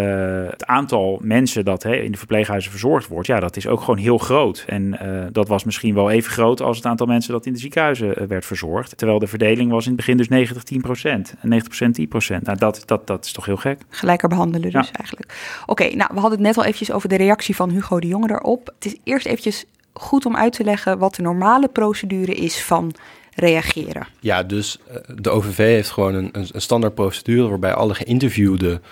[0.50, 3.98] het aantal mensen dat hè, in de verpleeghuizen verzorgd wordt, ja, dat is ook gewoon
[3.98, 4.64] heel groot.
[4.66, 4.98] En
[5.32, 8.46] dat was misschien wel even groot als het aantal mensen dat in de ziekenhuizen werd
[8.46, 8.98] verzorgd.
[8.98, 11.34] Terwijl de verdeling was in het begin dus 90, 10 procent.
[11.42, 12.44] 90 procent, 10 procent.
[12.44, 13.80] Nou, dat, dat, dat is toch heel gek.
[13.88, 14.92] Gelijker behandelen dus ja.
[14.92, 15.58] eigenlijk.
[15.66, 18.06] Oké, okay, nou, we hadden het net al eventjes over de reactie van Hugo de
[18.06, 18.66] Jonge daarop.
[18.74, 22.92] Het is eerst eventjes goed om uit te leggen wat de normale procedure is van
[23.38, 24.06] reageren.
[24.20, 24.78] Ja, dus
[25.14, 28.82] de OVV heeft gewoon een, een standaard procedure waarbij alle geïnterviewden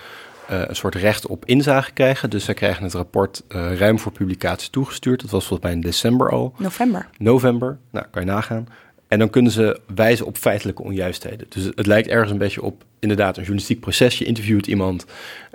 [0.50, 2.30] uh, een soort recht op inzage krijgen.
[2.30, 5.20] Dus zij krijgen het rapport uh, ruim voor publicatie toegestuurd.
[5.20, 6.54] Dat was volgens mij in december al.
[6.58, 7.08] November.
[7.18, 8.68] November, nou kan je nagaan.
[9.08, 11.46] En dan kunnen ze wijzen op feitelijke onjuistheden.
[11.48, 14.18] Dus het, het lijkt ergens een beetje op inderdaad een journalistiek proces.
[14.18, 15.06] Je interviewt iemand,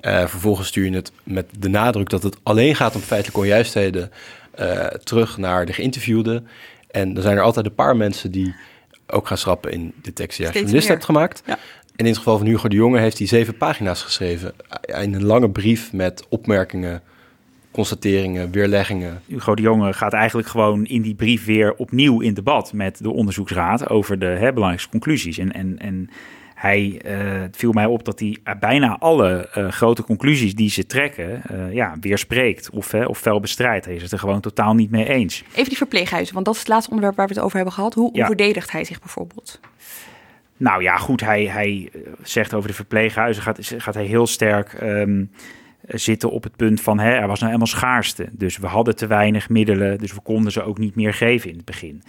[0.01, 4.11] uh, vervolgens stuur je het met de nadruk dat het alleen gaat om feitelijke onjuistheden
[5.03, 6.43] terug naar de geïnterviewde.
[6.91, 8.55] En er zijn er altijd een paar mensen die
[9.11, 11.43] ook gaan schrappen in de tekst die jij journalist hebt gemaakt.
[11.45, 11.57] Ja.
[11.95, 14.53] En in het geval van Hugo de Jonge heeft hij zeven pagina's geschreven.
[14.85, 17.01] In een lange brief met opmerkingen
[17.71, 19.21] constateringen, weerleggingen.
[19.27, 23.09] Hugo de Jonge gaat eigenlijk gewoon in die brief weer opnieuw in debat met de
[23.09, 25.37] onderzoeksraad over de hè, belangrijkste conclusies.
[25.37, 26.09] En, en, en
[26.61, 30.85] hij, uh, het viel mij op dat hij bijna alle uh, grote conclusies die ze
[30.85, 33.85] trekken, uh, ja, weerspreekt of, of fel bestrijdt.
[33.85, 35.43] Hij is het er gewoon totaal niet mee eens.
[35.51, 37.93] Even die verpleeghuizen, want dat is het laatste onderwerp waar we het over hebben gehad.
[37.93, 38.17] Hoe, ja.
[38.17, 39.59] hoe verdedigt hij zich bijvoorbeeld?
[40.57, 41.91] Nou ja, goed, hij, hij
[42.23, 45.31] zegt over de verpleeghuizen, gaat, gaat hij heel sterk um,
[45.87, 48.29] zitten op het punt van, hè, er was nou helemaal schaarste.
[48.31, 51.55] Dus we hadden te weinig middelen, dus we konden ze ook niet meer geven in
[51.55, 52.03] het begin.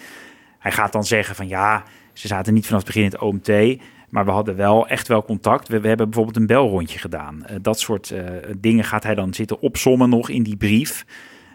[0.63, 1.83] Hij gaat dan zeggen van ja,
[2.13, 5.25] ze zaten niet vanaf het begin in het OMT, maar we hadden wel echt wel
[5.25, 5.69] contact.
[5.69, 7.45] We, hebben bijvoorbeeld een belrondje gedaan.
[7.51, 8.23] Uh, dat soort uh,
[8.59, 11.07] dingen gaat hij dan zitten opsommen nog in die brief.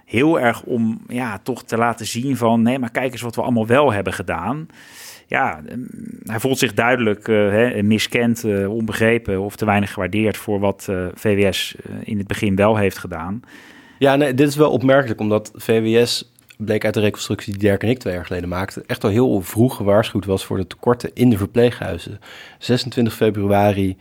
[0.05, 2.62] Heel erg om ja, toch te laten zien van...
[2.62, 4.68] nee, maar kijk eens wat we allemaal wel hebben gedaan.
[5.28, 5.62] Ja,
[6.24, 9.41] hij voelt zich duidelijk uh, hè, miskend, onbegrepen...
[9.41, 13.41] of te weinig gewaardeerd voor wat VWS in het begin wel heeft gedaan.
[13.97, 17.89] Ja, nee, dit is wel opmerkelijk, omdat VWS bleek uit de reconstructie die Dirk en
[17.89, 21.30] ik twee jaar geleden maakten, echt al heel vroeg gewaarschuwd was voor de tekorten in
[21.30, 22.20] de verpleeghuizen.
[22.58, 23.97] 26 februari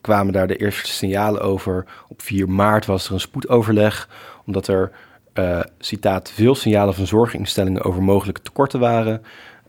[0.00, 1.86] kwamen daar de eerste signalen over.
[2.08, 4.08] Op 4 maart was er een spoedoverleg,
[4.46, 4.92] omdat er,
[5.34, 9.22] uh, citaat, veel signalen van zorginstellingen over mogelijke tekorten waren.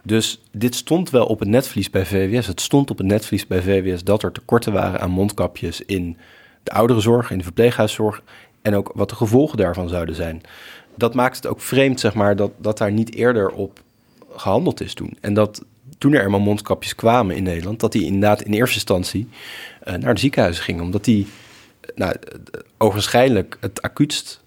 [0.03, 2.47] Dus dit stond wel op het netvlies bij VWS.
[2.47, 6.17] Het stond op het netvlies bij VWS dat er tekorten waren aan mondkapjes in
[6.63, 8.21] de ouderenzorg, in de verpleeghuiszorg.
[8.61, 10.41] En ook wat de gevolgen daarvan zouden zijn
[10.95, 13.79] dat maakt het ook vreemd, zeg maar, dat, dat daar niet eerder op
[14.35, 15.17] gehandeld is toen.
[15.21, 15.63] En dat
[15.97, 19.27] toen er eenmaal mondkapjes kwamen in Nederland, dat die inderdaad in eerste instantie
[19.87, 20.83] uh, naar de ziekenhuizen gingen.
[20.83, 21.27] Omdat die
[21.95, 22.15] nou,
[22.77, 24.39] ogenschijnlijk het acuutst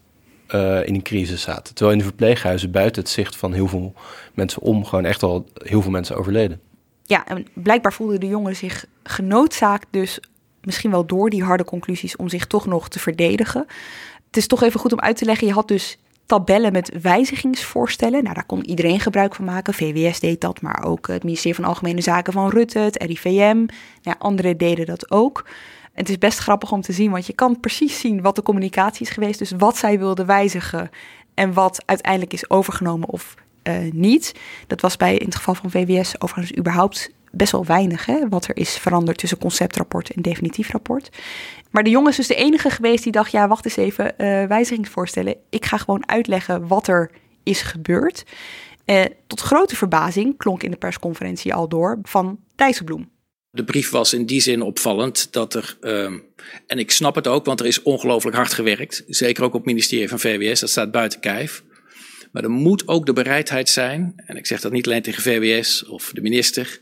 [0.84, 1.74] in een crisis zaten.
[1.74, 3.94] Terwijl in de verpleeghuizen buiten het zicht van heel veel
[4.34, 6.60] mensen om, gewoon echt al heel veel mensen overleden.
[7.06, 10.20] Ja, en blijkbaar voelde de jongen zich genoodzaakt dus
[10.60, 13.66] misschien wel door die harde conclusies om zich toch nog te verdedigen.
[14.26, 18.22] Het is toch even goed om uit te leggen, je had dus tabellen met wijzigingsvoorstellen.
[18.22, 19.74] Nou, daar kon iedereen gebruik van maken.
[19.74, 23.66] VWS deed dat, maar ook het ministerie van Algemene Zaken van Rutte, het RIVM.
[24.02, 25.46] Nou, anderen deden dat ook.
[25.92, 29.06] Het is best grappig om te zien, want je kan precies zien wat de communicatie
[29.06, 29.38] is geweest.
[29.38, 30.90] Dus wat zij wilden wijzigen
[31.34, 34.34] en wat uiteindelijk is overgenomen of uh, niet.
[34.66, 38.48] Dat was bij in het geval van VWS overigens überhaupt best wel weinig, hè, wat
[38.48, 41.08] er is veranderd tussen conceptrapport en definitief rapport.
[41.70, 44.46] Maar de jongen is dus de enige geweest die dacht, ja, wacht eens even, uh,
[44.46, 45.36] wijzigingsvoorstellen.
[45.50, 47.10] Ik ga gewoon uitleggen wat er
[47.42, 48.24] is gebeurd.
[48.86, 53.12] Uh, tot grote verbazing klonk in de persconferentie al door van Dijsselbloem.
[53.50, 56.04] De brief was in die zin opvallend dat er, uh,
[56.66, 59.04] en ik snap het ook, want er is ongelooflijk hard gewerkt.
[59.06, 61.62] Zeker ook op het ministerie van VWS, dat staat buiten kijf.
[62.32, 65.84] Maar er moet ook de bereidheid zijn, en ik zeg dat niet alleen tegen VWS
[65.84, 66.80] of de minister,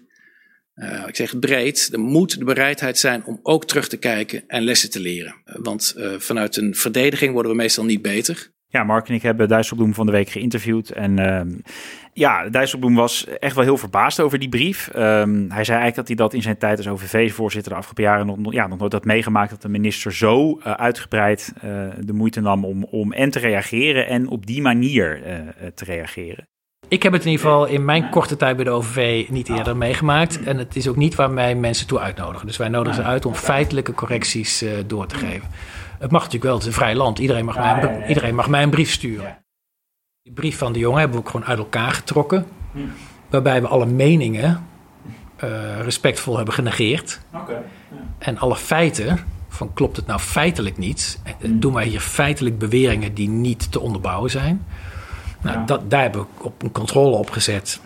[0.75, 4.63] uh, ik zeg breed, er moet de bereidheid zijn om ook terug te kijken en
[4.63, 5.35] lessen te leren.
[5.45, 8.51] Want uh, vanuit een verdediging worden we meestal niet beter.
[8.67, 10.91] Ja, Mark en ik hebben Dijsselbloem van de week geïnterviewd.
[10.91, 11.41] En uh,
[12.13, 14.91] ja, Dijsselbloem was echt wel heel verbaasd over die brief.
[14.97, 18.27] Um, hij zei eigenlijk dat hij dat in zijn tijd als OVV-voorzitter de afgelopen jaren
[18.27, 19.51] nog, ja, nooit had meegemaakt.
[19.51, 21.53] Dat de minister zo uitgebreid
[22.01, 25.23] de moeite nam om, om en te reageren en op die manier
[25.75, 26.49] te reageren.
[26.93, 29.77] Ik heb het in ieder geval in mijn korte tijd bij de OVV niet eerder
[29.77, 30.43] meegemaakt.
[30.43, 32.47] En het is ook niet waar wij mensen toe uitnodigen.
[32.47, 35.49] Dus wij nodigen ze uit om feitelijke correcties uh, door te geven.
[35.99, 37.19] Het mag natuurlijk wel, het is een vrij land.
[37.19, 39.39] Iedereen mag, mij een, iedereen mag mij een brief sturen.
[40.23, 42.47] Die brief van de jongen hebben we ook gewoon uit elkaar getrokken.
[43.31, 44.67] Waarbij we alle meningen
[45.45, 47.21] uh, respectvol hebben genegeerd.
[47.35, 47.63] Okay.
[48.19, 49.19] En alle feiten,
[49.49, 51.21] van klopt het nou feitelijk niet?
[51.47, 54.67] Doen wij hier feitelijk beweringen die niet te onderbouwen zijn?
[55.43, 55.65] Nou, ja.
[55.65, 57.81] dat, daar hebben we op een controle op gezet.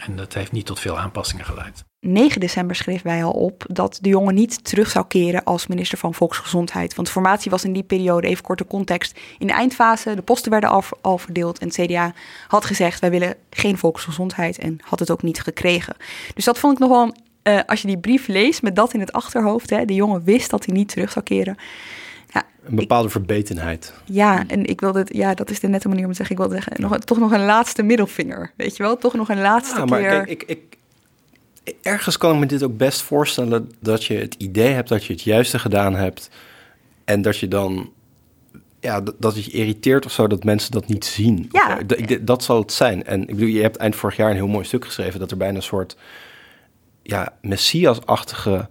[0.00, 1.84] En dat heeft niet tot veel aanpassingen geleid.
[2.00, 5.98] 9 december schreef wij al op dat de jongen niet terug zou keren als minister
[5.98, 6.94] van Volksgezondheid.
[6.94, 10.14] Want de formatie was in die periode, even korte context, in de eindfase.
[10.14, 12.12] De posten werden al, al verdeeld en het CDA
[12.48, 15.96] had gezegd, wij willen geen volksgezondheid en had het ook niet gekregen.
[16.34, 19.00] Dus dat vond ik nog wel, uh, als je die brief leest met dat in
[19.00, 21.56] het achterhoofd, hè, de jongen wist dat hij niet terug zou keren.
[22.64, 23.92] Een bepaalde ik, verbetenheid.
[24.04, 26.34] Ja, en ik wilde ja, dat is de nette manier om te zeggen.
[26.36, 28.52] Ik wilde zeggen, nog, toch nog een laatste middelvinger.
[28.56, 28.96] Weet je wel?
[28.96, 30.10] Toch nog een laatste ja, maar keer.
[30.10, 30.78] Kijk, ik, ik,
[31.82, 35.12] ergens kan ik me dit ook best voorstellen dat je het idee hebt dat je
[35.12, 36.30] het juiste gedaan hebt.
[37.04, 37.92] En dat je dan,
[38.80, 41.48] ja, dat het je irriteert of zo dat mensen dat niet zien.
[41.52, 41.82] Ja.
[41.86, 43.04] Dat, dat zal het zijn.
[43.04, 45.36] En ik bedoel, je hebt eind vorig jaar een heel mooi stuk geschreven dat er
[45.36, 45.96] bijna een soort,
[47.02, 48.68] ja, messias-achtige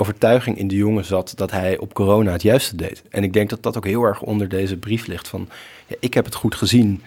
[0.00, 3.02] overtuiging in de jongen zat dat hij op corona het juiste deed.
[3.10, 5.48] En ik denk dat dat ook heel erg onder deze brief ligt van,
[5.86, 7.02] ja, ik heb het goed gezien.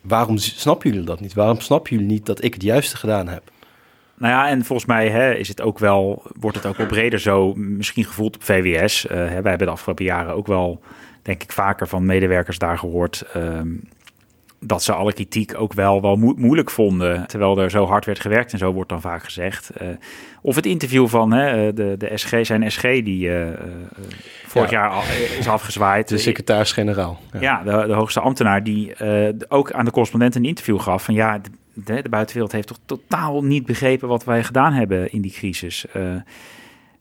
[0.00, 1.34] Waarom snappen jullie dat niet?
[1.34, 3.42] Waarom snappen jullie niet dat ik het juiste gedaan heb?
[4.14, 7.20] Nou ja, en volgens mij hè, is het ook wel, wordt het ook wel breder
[7.20, 9.04] zo misschien gevoeld op VWS.
[9.04, 10.80] Uh, hè, wij hebben de afgelopen jaren ook wel
[11.22, 13.24] denk ik vaker van medewerkers daar gehoord.
[13.32, 13.68] ehm,
[14.60, 17.26] dat ze alle kritiek ook wel, wel moe- moeilijk vonden.
[17.26, 19.70] Terwijl er zo hard werd gewerkt en zo wordt dan vaak gezegd.
[19.70, 19.88] Eh,
[20.42, 23.54] of het interview van hè, de, de SG, zijn SG die eh, eh,
[24.46, 24.80] vorig Ja.
[24.80, 26.08] jaar al, eh, is afgezwaaid.
[26.08, 27.18] De secretaris-generaal.
[27.32, 27.40] Ja.
[27.40, 31.14] Ja, de, de hoogste ambtenaar die eh, ook aan de correspondent een interview gaf van
[31.14, 31.40] ja,
[31.74, 35.86] de, de buitenwereld heeft toch totaal niet begrepen wat wij gedaan hebben in die crisis.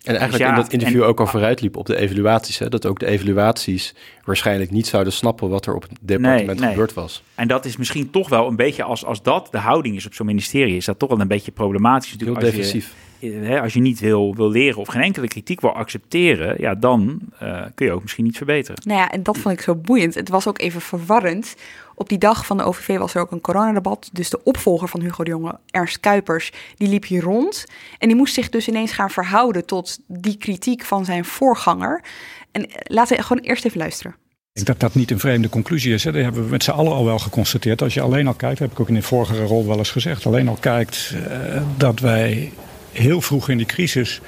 [0.10, 2.60] En eigenlijk Dus ja, in dat interview en- ook al vooruitliep op de evaluaties.
[2.60, 2.70] Hè?
[2.70, 3.96] Dat ook de evaluaties
[4.26, 6.70] waarschijnlijk niet zouden snappen wat er op het departement Nee, nee.
[6.70, 7.24] gebeurd was.
[7.36, 10.14] en dat is misschien toch wel een beetje, als, als dat de houding is op
[10.14, 12.10] zo'n ministerie, is dat toch wel een beetje problematisch.
[12.10, 12.94] Heel Natuurlijk, als je- defensief.
[13.20, 16.76] eh, hè, als je niet wil, wil leren of geen enkele kritiek wil accepteren, ja,
[16.76, 18.82] dan eh, kun je ook misschien niet verbeteren.
[18.86, 20.16] Nou ja, en dat vond ik zo boeiend.
[20.16, 21.56] Het was ook even verwarrend.
[22.00, 24.10] Op die dag van de OVV was er ook een coronadebat.
[24.12, 27.66] Dus de opvolger van Hugo de Jonge, Ernst Kuipers, die liep hier rond.
[27.98, 32.04] En die moest zich dus ineens gaan verhouden tot die kritiek van zijn voorganger.
[32.52, 34.16] En eh, laten we gewoon eerst even luisteren.
[34.54, 36.04] Ik denk dat dat niet een vreemde conclusie is.
[36.04, 36.12] Hè.
[36.12, 37.82] Dat hebben we met z'n allen al wel geconstateerd.
[37.82, 40.26] Als je alleen al kijkt, heb ik ook in de vorige rol wel eens gezegd.
[40.26, 42.52] Alleen al kijkt eh, dat wij
[42.92, 44.22] heel vroeg in die crisis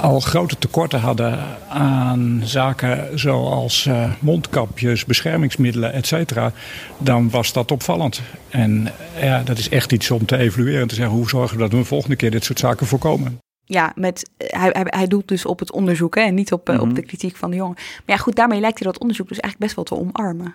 [0.00, 1.38] al grote tekorten hadden
[1.68, 6.52] aan zaken zoals eh, mondkapjes, beschermingsmiddelen, et cetera,
[6.98, 8.22] dan was dat opvallend.
[8.48, 11.56] En eh, ja, dat is echt iets om te evalueren en te zeggen hoe zorgen
[11.56, 13.38] we dat we de volgende keer dit soort zaken voorkomen.
[13.64, 16.68] Ja, met, eh, hij, hij, hij doelt dus op het onderzoek hè, en niet op,
[16.68, 16.88] eh, Mhm.
[16.88, 17.74] op de kritiek van de jongen.
[17.76, 20.54] Maar ja, goed, daarmee lijkt hij dat onderzoek dus eigenlijk best wel te omarmen.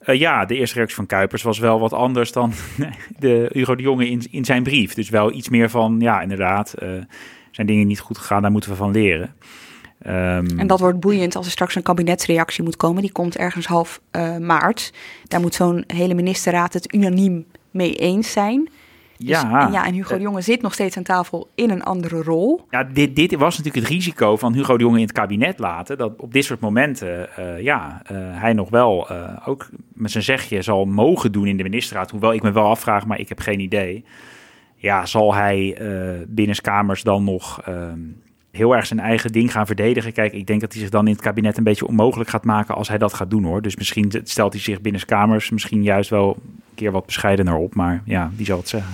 [0.00, 2.52] Eh, ja, de eerste reactie van Kuipers was wel wat anders dan
[3.18, 4.94] de Hugo de Jonge in, in zijn brief.
[4.94, 6.88] Dus wel iets meer van, ja, inderdaad, eh,
[7.50, 9.34] zijn dingen niet goed gegaan, daar moeten we van leren.
[10.02, 13.02] Ehm, En dat wordt boeiend als er straks een kabinetsreactie moet komen.
[13.02, 14.92] Die komt ergens half eh, maart.
[15.24, 18.68] Daar moet zo'n hele ministerraad het unaniem mee eens zijn.
[19.18, 21.82] Dus, ja, en, ja, en Hugo de Jonge zit nog steeds aan tafel in een
[21.82, 22.66] andere rol.
[22.70, 25.98] Ja, dit, dit was natuurlijk het risico van Hugo de Jonge in het kabinet laten.
[25.98, 29.08] Dat op dit soort momenten, eh, ja, eh, hij nog wel
[29.44, 32.10] ook met zijn zegje zal mogen doen in de ministerraad.
[32.10, 34.04] Hoewel ik me wel afvraag, maar ik heb geen idee.
[34.80, 37.98] Ja, zal hij eh binnenskamers dan nog ehm,
[38.50, 40.12] heel erg zijn eigen ding gaan verdedigen?
[40.12, 42.74] Kijk, ik denk dat hij zich dan in het kabinet een beetje onmogelijk gaat maken
[42.74, 43.62] als hij dat gaat doen hoor.
[43.62, 47.74] Dus misschien stelt hij zich binnenskamers misschien juist wel een keer wat bescheidener op.
[47.74, 48.92] Maar ja, die zal het zeggen.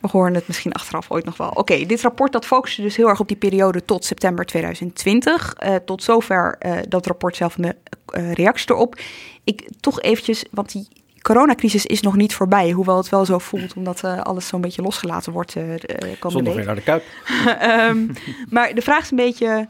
[0.00, 1.48] We horen het misschien achteraf ooit nog wel.
[1.48, 5.54] Oké, dit rapport dat focuste dus heel erg op die periode tot september 2020.
[5.54, 9.00] Eh, tot zover eh, dat rapport zelf en de reactie erop.
[9.44, 10.88] Ik toch eventjes, want die
[11.24, 12.70] coronacrisis is nog niet voorbij.
[12.70, 16.18] Hoewel het wel zo voelt, omdat eh, alles zo'n beetje losgelaten wordt eh, de komende
[16.20, 16.54] Zondag week.
[16.54, 17.04] weer naar de Kuip.
[17.60, 18.06] Ehm,
[18.50, 19.68] maar de vraag is een beetje: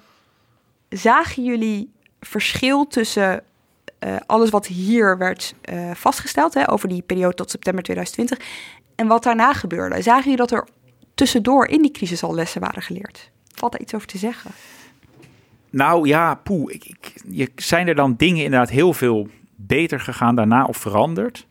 [0.88, 3.42] zagen jullie verschil tussen
[3.98, 5.54] eh, alles wat hier werd
[5.94, 8.46] vastgesteld hè, over die periode tot september 2020
[8.94, 10.02] en wat daarna gebeurde?
[10.02, 10.66] Zagen jullie dat er
[11.14, 13.30] tussendoor in die crisis al lessen waren geleerd?
[13.54, 14.50] Valt daar iets over te zeggen?
[15.70, 16.74] Nou ja, poeh.
[16.74, 19.28] Ik, ik, je, zijn er dan dingen inderdaad heel veel
[19.66, 21.46] beter gegaan daarna of veranderd?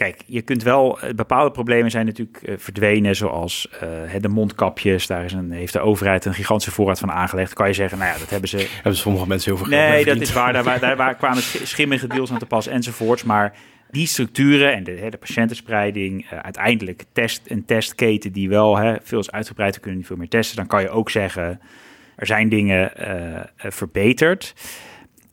[0.00, 5.06] Kijk, je kunt wel, eh, bepaalde problemen zijn natuurlijk eh, verdwenen, zoals eh, de mondkapjes.
[5.06, 7.52] Daar is een, heeft de overheid een gigantische voorraad van aangelegd.
[7.52, 10.20] Kan je zeggen, nou ja, dat hebben ze Hebben sommige mensen heel veel Nee, dat
[10.20, 10.52] is waar.
[10.80, 13.22] Daar, kwamen sch- schimmige deals aan te pas enzovoorts.
[13.22, 13.54] Maar
[13.90, 19.18] die structuren en de, hè, de patiëntenspreiding, uiteindelijk test, een testketen die wel hè, veel
[19.18, 20.56] is uitgebreid, we kunnen niet veel meer testen.
[20.56, 21.60] Dan kan je ook zeggen,
[22.16, 22.92] er zijn dingen
[23.56, 24.54] verbeterd.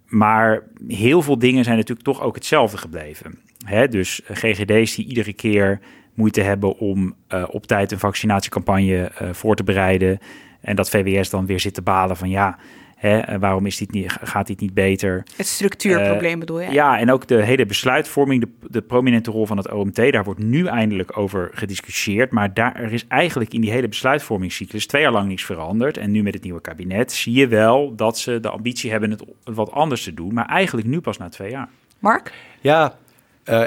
[0.08, 3.40] Maar heel veel dingen zijn natuurlijk toch ook hetzelfde gebleven.
[3.66, 5.80] Hè, dus eh, GGD's die iedere keer
[6.14, 10.20] moeite hebben om eh, op tijd een vaccinatiecampagne eh, voor te bereiden.
[10.62, 12.58] En dat VWS dan weer zit te balen van ja,
[12.98, 15.24] hè, eh, waarom is dit niet, gaat dit niet beter?
[15.36, 16.72] Het structuurprobleem bedoel je?
[16.72, 20.44] Ja, en ook de hele besluitvorming, de, de prominente rol van het OMT, daar wordt
[20.44, 22.32] nu eindelijk over gediscussieerd.
[22.32, 25.98] Maar daar er is eigenlijk in die hele besluitvormingscyclus twee jaar lang niets veranderd.
[25.98, 29.24] En nu met het nieuwe kabinet zie je wel dat ze de ambitie hebben het
[29.44, 30.34] wat anders te doen.
[30.34, 31.70] Maar eigenlijk nu pas na twee jaar.
[32.00, 32.34] Mark?
[32.62, 32.98] Ja,
[33.44, 33.62] eh,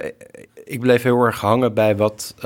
[0.70, 2.42] ik bleef heel erg hangen bij wat eh,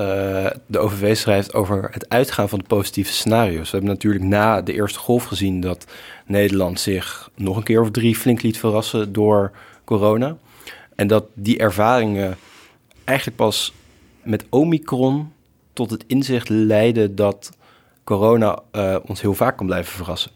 [0.67, 3.71] de OVV schrijft over het uitgaan van de positieve scenario's.
[3.71, 5.87] We hebben natuurlijk na de eerste golf gezien dat
[6.27, 9.53] Nederland zich nog een keer of drie flink liet verrassen door
[9.85, 10.37] corona.
[10.95, 12.37] En dat die ervaringen
[13.05, 13.73] eigenlijk pas
[14.23, 15.33] met Omicron
[15.73, 17.51] tot het inzicht leiden dat
[18.05, 20.31] corona eh, ons heel vaak kan blijven verrassen.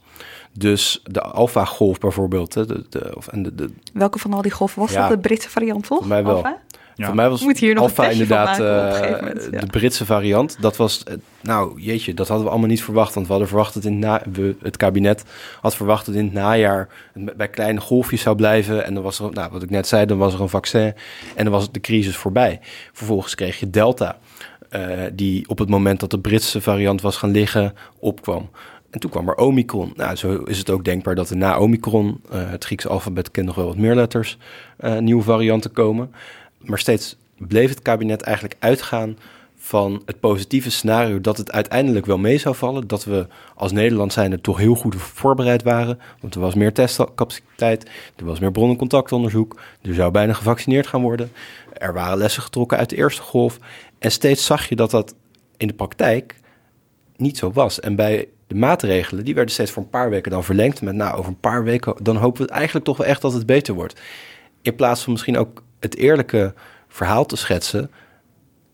[0.52, 4.50] Dus de alpha-golf bijvoorbeeld, hè, de, de, of, en de, de, Welke van al die
[4.50, 5.00] golven was Ja.
[5.00, 5.10] dat?
[5.10, 6.06] De Britse variant, toch?
[6.06, 6.34] Mij wel.
[6.34, 6.58] Alpha?
[6.98, 7.06] Ja.
[7.06, 9.60] Voor mij was Moet hier nog Alpha inderdaad maken eh, gegeven moment, ja.
[9.60, 10.56] de Britse variant.
[10.60, 13.14] Dat was, eh, nou jeetje, dat hadden we allemaal niet verwacht.
[13.14, 15.24] Want we hadden verwacht dat in het, na, we, het kabinet
[15.60, 18.84] had verwacht dat in het najaar het bij kleine golfjes zou blijven.
[18.84, 20.94] En dan was er, nou, wat ik net zei, dan was er een vaccin
[21.34, 22.60] en dan was de crisis voorbij.
[22.92, 24.18] Vervolgens kreeg je Delta,
[24.68, 24.82] eh,
[25.12, 28.50] die op het moment dat de Britse variant was gaan liggen, opkwam.
[28.90, 29.92] En toen kwam er Omicron.
[29.96, 33.46] Nou, zo is het ook denkbaar dat er na Omicron, uh, het Griekse alfabet kent
[33.46, 34.38] nog wel wat meer letters,
[34.80, 36.10] uh, nieuwe varianten komen.
[36.58, 39.16] Maar steeds bleef het kabinet eigenlijk uitgaan
[39.56, 42.86] van het positieve scenario dat het uiteindelijk wel mee zou vallen.
[42.86, 45.98] Dat we als Nederland zijn er toch heel goed voorbereid waren.
[46.20, 49.60] Want er was meer testcapaciteit, er was meer bron- en contactonderzoek.
[49.82, 51.30] Er zou bijna gevaccineerd gaan worden.
[51.72, 53.58] Er waren lessen getrokken uit de eerste golf.
[53.98, 55.14] En steeds zag je dat dat
[55.56, 56.40] in de praktijk
[57.16, 57.80] niet zo was.
[57.80, 60.82] En bij de maatregelen, die werden steeds voor een paar weken dan verlengd.
[60.82, 63.46] Met nou, over een paar weken, dan hopen we eigenlijk toch wel echt dat het
[63.46, 64.00] beter wordt.
[64.62, 66.54] In plaats van misschien ook het eerlijke
[66.88, 67.90] verhaal te schetsen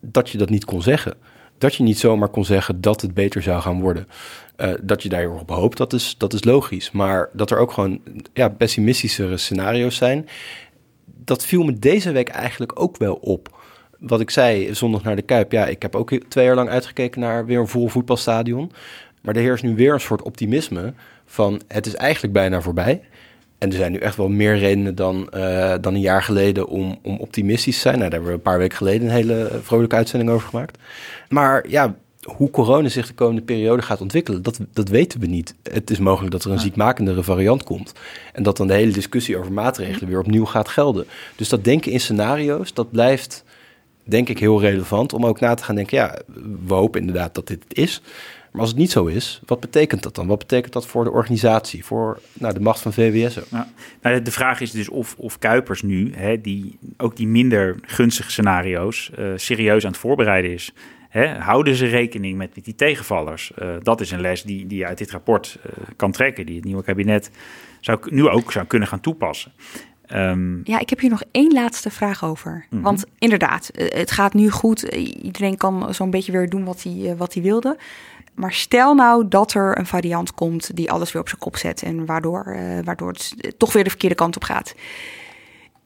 [0.01, 1.15] dat je dat niet kon zeggen.
[1.59, 4.09] Dat je niet zomaar kon zeggen dat het beter zou gaan worden.
[4.57, 6.91] Uh, dat je daarop hoopt, dat is, dat is logisch.
[6.91, 8.01] Maar dat er ook gewoon
[8.33, 10.29] ja, pessimistischere scenario's zijn.
[11.05, 13.63] Dat viel me deze week eigenlijk ook wel op.
[13.99, 15.53] Wat ik zei, zondag naar de Kuip.
[15.53, 18.73] Ja, ik heb ook twee jaar lang uitgekeken naar weer een vol voetbalstadion.
[19.23, 20.93] Maar er heerst nu weer een soort optimisme
[21.25, 23.03] van het is eigenlijk bijna voorbij.
[23.59, 26.99] En er zijn nu echt wel meer redenen dan, uh, dan een jaar geleden om,
[27.03, 27.99] om optimistisch te zijn.
[27.99, 30.79] Nou, daar hebben we een paar weken geleden een hele vrolijke uitzending over gemaakt.
[31.29, 31.95] Maar ja,
[32.25, 35.55] hoe corona zich de komende periode gaat ontwikkelen, dat, dat weten we niet.
[35.63, 37.93] Het is mogelijk dat er een ziekmakendere variant komt.
[38.33, 41.07] En dat dan de hele discussie over maatregelen weer opnieuw gaat gelden.
[41.37, 43.45] Dus dat denken in scenario's, dat blijft
[44.05, 46.19] denk ik heel relevant om ook na te gaan denken, ja,
[46.67, 48.03] we hopen inderdaad dat dit het is.
[48.55, 50.27] Maar als het niet zo is, wat betekent dat dan?
[50.27, 53.39] Wat betekent dat voor de organisatie, voor nou, de macht van VWS?
[53.51, 53.69] Ja.
[54.03, 58.31] Nou, de vraag is dus of, of Kuipers nu, hè, die, ook die minder gunstige
[58.31, 60.73] scenario's, uh, serieus aan het voorbereiden is.
[61.09, 63.53] Hè, houden ze rekening met, met die tegenvallers?
[63.63, 66.57] Uh, dat is een les die, die je uit dit rapport uh, kan trekken, die
[66.57, 67.31] het nieuwe kabinet
[67.81, 69.53] zou, nu ook zou kunnen gaan toepassen.
[70.13, 72.53] Um, ja, ik heb hier nog één laatste vraag over.
[72.53, 72.83] Mm -hmm.
[72.83, 74.83] Want inderdaad, het gaat nu goed.
[75.23, 77.77] Iedereen kan zo'n beetje weer doen wat hij, wat hij wilde.
[78.35, 81.83] Maar stel nou dat er een variant komt die alles weer op zijn kop zet
[81.83, 84.75] en waardoor, uh, waardoor het toch weer de verkeerde kant op gaat.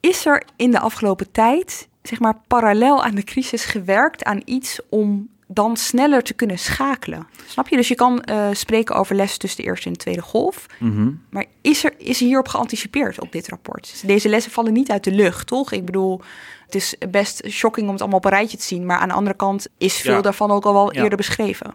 [0.01, 4.81] Is er in de afgelopen tijd, zeg maar, parallel aan de crisis gewerkt aan iets
[4.89, 7.27] om dan sneller te kunnen schakelen?
[7.47, 7.77] Snap je?
[7.77, 10.67] Dus je kan uh, spreken over les tussen de eerste en de tweede golf.
[10.79, 11.23] Mm -hmm.
[11.31, 14.03] Maar is er, is er hierop geanticipeerd op dit rapport?
[14.07, 15.73] Deze lessen vallen niet uit de lucht, toch?
[15.73, 16.21] Ik bedoel,
[16.65, 18.87] het is best shocking om het allemaal op een rijtje te zien.
[18.87, 20.21] Maar aan de andere kant is veel ja.
[20.21, 21.03] daarvan ook al wel ja.
[21.03, 21.75] eerder beschreven.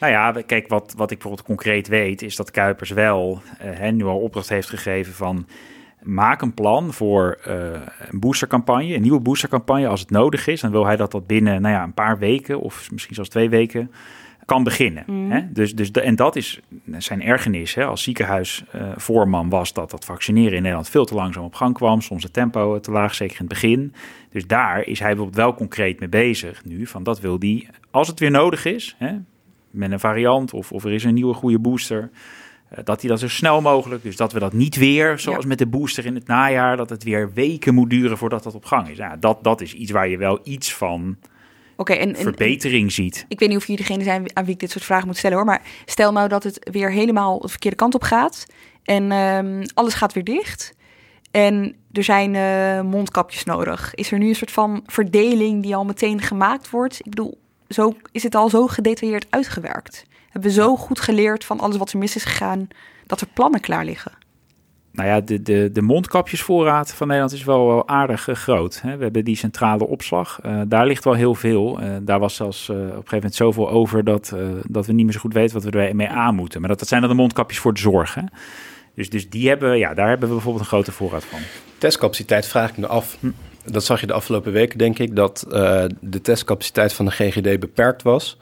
[0.00, 3.42] Nou ja, kijk, wat, wat ik bijvoorbeeld concreet weet, is dat Kuipers wel
[3.82, 5.46] uh, nu al opdracht heeft gegeven van
[6.02, 7.54] maak een plan voor uh,
[8.10, 10.60] een boostercampagne, een nieuwe boostercampagne als het nodig is.
[10.60, 13.48] Dan wil hij dat dat binnen nou ja, een paar weken of misschien zelfs twee
[13.48, 13.90] weken
[14.44, 15.04] kan beginnen.
[15.06, 15.30] Mm.
[15.30, 15.52] Hè?
[15.52, 16.60] Dus, dus de, en dat is
[16.98, 17.84] zijn ergernis hè?
[17.84, 22.00] als ziekenhuisvoorman uh, was dat dat vaccineren in Nederland veel te langzaam op gang kwam.
[22.00, 23.94] Soms het tempo te laag, zeker in het begin.
[24.30, 26.86] Dus daar is hij bijvoorbeeld wel concreet mee bezig nu.
[26.86, 29.16] Van dat wil hij, als het weer nodig is, hè?
[29.70, 32.10] Met een variant of, of er is een nieuwe goede booster.
[32.72, 35.48] Uh, dat hij dat zo snel mogelijk, dus dat we dat niet weer, zoals ja.
[35.48, 38.64] met de booster in het najaar, dat het weer weken moet duren voordat dat op
[38.64, 38.96] gang is.
[38.96, 41.16] Ja, dat, dat is iets waar je wel iets van
[41.76, 43.24] okay, en, verbetering ziet.
[43.28, 45.36] Ik weet niet of jullie degene zijn aan wie ik dit soort vragen moet stellen
[45.36, 48.46] hoor, maar stel nou dat het weer helemaal de verkeerde kant op gaat
[48.84, 50.74] en um, alles gaat weer dicht.
[51.30, 53.94] En er zijn uh, mondkapjes nodig.
[53.94, 56.98] Is er nu een soort van verdeling die al meteen gemaakt wordt?
[56.98, 57.38] Ik bedoel,
[57.74, 60.04] zo is het al zo gedetailleerd uitgewerkt.
[60.30, 62.68] Hebben we zo goed geleerd van alles wat er mis is gegaan,
[63.06, 64.12] dat er plannen klaar liggen.
[64.92, 68.80] Nou ja, de, de, de mondkapjesvoorraad van Nederland is wel, wel aardig uh, groot.
[68.80, 68.96] Hè.
[68.96, 70.38] We hebben die centrale opslag.
[70.46, 71.82] Uh, daar ligt wel heel veel.
[71.82, 74.34] Uh, daar was zelfs op een gegeven moment zoveel over dat,
[74.66, 76.60] dat we niet meer zo goed weten wat we ermee aan moeten.
[76.60, 78.14] Maar dat, dat zijn dan de mondkapjes voor de zorg.
[78.14, 78.22] Hè.
[78.94, 81.40] Dus, dus die hebben, ja, daar hebben we bijvoorbeeld een grote voorraad van.
[81.78, 83.16] Testcapaciteit vraag ik me af.
[83.20, 83.28] Hm
[83.64, 87.60] dat zag je de afgelopen weken, denk ik, dat uh, de testcapaciteit van de GGD
[87.60, 88.36] beperkt was.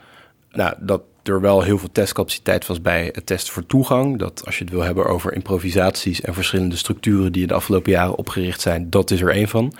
[0.50, 4.18] Nou, dat er wel heel veel testcapaciteit was bij het testen voor toegang.
[4.18, 8.16] Dat als je het wil hebben over improvisaties en verschillende structuren die de afgelopen jaren
[8.16, 9.72] opgericht zijn, dat is er één van.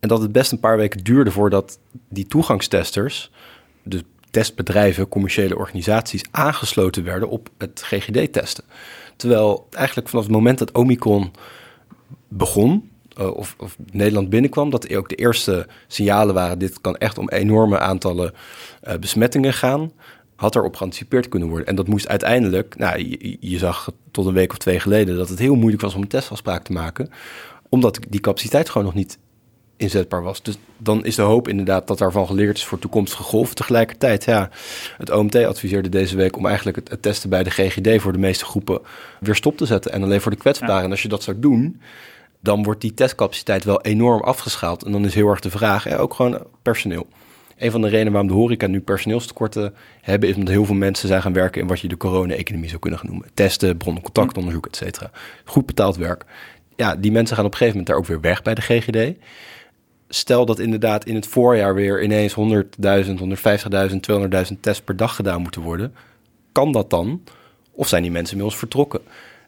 [0.00, 3.30] En dat het best een paar weken duurde voordat die toegangstesters,
[3.82, 8.64] de testbedrijven, commerciële organisaties, aangesloten werden op het GGD-testen.
[9.16, 11.32] Terwijl eigenlijk vanaf het moment dat Omicron
[12.28, 17.18] begon, uh, of, of, Nederland binnenkwam, dat ook de eerste signalen waren: dit kan echt
[17.18, 18.32] om enorme aantallen
[18.88, 19.92] uh, besmettingen gaan.
[20.34, 21.66] Had erop geanticipeerd kunnen worden.
[21.66, 25.28] En dat moest uiteindelijk, nou, je, je, zag tot een week of twee geleden dat
[25.28, 27.10] het heel moeilijk was om een testafspraak te maken,
[27.68, 29.18] omdat die capaciteit gewoon nog niet
[29.76, 30.42] inzetbaar was.
[30.42, 33.54] Dus dan is de hoop inderdaad dat daarvan geleerd is voor toekomstige golven.
[33.54, 34.50] Tegelijkertijd, ja,
[34.96, 38.18] het OMT adviseerde deze week om eigenlijk het, het, testen bij de GGD voor de
[38.18, 38.80] meeste groepen
[39.20, 40.76] weer stop te zetten en alleen voor de kwetsbaren.
[40.76, 40.84] Ja.
[40.84, 41.80] En als je dat zou doen,
[42.46, 44.82] dan wordt die testcapaciteit wel enorm afgeschaald.
[44.84, 47.06] En dan is heel erg de vraag, ja, ook gewoon personeel.
[47.56, 50.28] Een van de redenen waarom de horeca nu personeelstekorten hebben...
[50.28, 53.00] is omdat heel veel mensen zijn gaan werken in wat je de corona-economie zou kunnen
[53.02, 53.28] noemen.
[53.34, 55.10] Testen, bronnen, contactonderzoek, et cetera.
[55.44, 56.24] Goed betaald werk.
[56.76, 59.18] Ja, die mensen gaan op een gegeven moment daar ook weer weg bij de GGD.
[60.08, 62.38] Stel dat inderdaad in het voorjaar weer ineens 100.000,
[62.88, 63.96] 150.000,
[64.52, 65.94] 200.000 tests per dag gedaan moeten worden.
[66.52, 67.22] Kan dat dan?
[67.72, 69.00] Of zijn die mensen inmiddels vertrokken?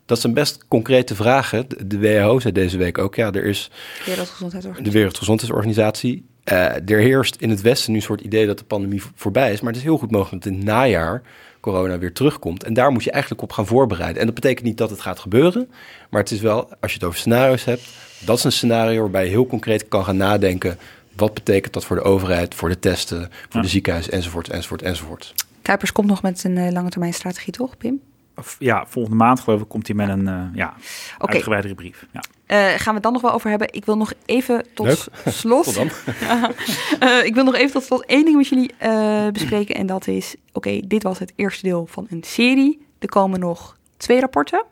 [0.08, 1.66] Dat zijn best concrete vragen.
[1.86, 3.70] De WHO zei deze week ook, ja, er is
[4.04, 6.24] de Wereldgezondheidsorganisatie.
[6.44, 9.60] Uh, er heerst in het Westen nu een soort idee dat de pandemie voorbij is.
[9.60, 11.22] Maar het is heel goed mogelijk dat in het najaar
[11.60, 12.64] corona weer terugkomt.
[12.64, 14.20] En daar moet je eigenlijk op gaan voorbereiden.
[14.20, 15.68] En dat betekent niet dat het gaat gebeuren.
[16.10, 17.82] Maar het is wel, als je het over scenario's hebt,
[18.24, 20.78] dat is een scenario waarbij je heel concreet kan gaan nadenken.
[21.16, 25.34] Wat betekent dat voor de overheid, voor de testen, voor de ziekenhuis, enzovoort, enzovoort, enzovoort.
[25.62, 28.00] Kuipers komt nog met een uh, lange termijn strategie, toch, Pim?
[28.58, 30.74] Ja, volgende maand geloof ik komt hij met een uh, ja,
[31.18, 31.34] okay.
[31.34, 32.06] uitgebreidere brief.
[32.12, 32.20] Ja.
[32.46, 33.72] Uh, gaan we het dan nog wel over hebben.
[33.72, 35.64] Ik wil nog even tot slot.
[35.64, 35.90] tot dan.
[37.02, 38.74] uh, ik wil nog even tot slot één ding met jullie
[39.32, 39.74] bespreken.
[39.74, 42.86] En dat is: oké, dit was het eerste deel van een serie.
[42.98, 44.64] Er komen nog twee rapporten.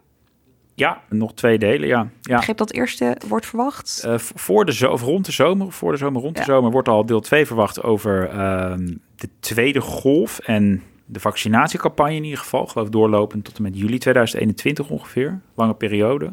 [0.75, 2.09] Ja, nog twee delen, ja.
[2.21, 2.33] ja.
[2.33, 4.07] Ik begreep dat eerste wordt verwacht.
[4.35, 7.21] voor de zo rond de zomer, voor de zomer, rond de zomer, wordt al deel
[7.21, 10.39] 2 verwacht over ehm, de tweede golf.
[10.39, 12.67] En de vaccinatiecampagne in ieder geval.
[12.67, 15.41] geloof doorlopend tot en met juli 2021 ongeveer.
[15.55, 16.33] Lange periode.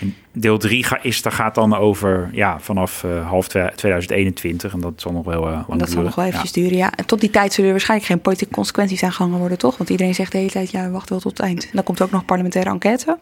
[0.00, 4.72] En deel 3 ga, is, daar gaat dan over ja, vanaf uh, half 2021.
[4.72, 6.92] En dat zal nog wel uh, lang Dat zal nog wel even duren, ja.
[6.94, 9.76] En tot die tijd zullen er waarschijnlijk geen politieke consequenties aangehangen worden, toch?
[9.76, 11.64] Want iedereen zegt de hele tijd, ja, we wachten wel tot het eind.
[11.64, 13.18] En dan komt ook nog parlementaire enquête.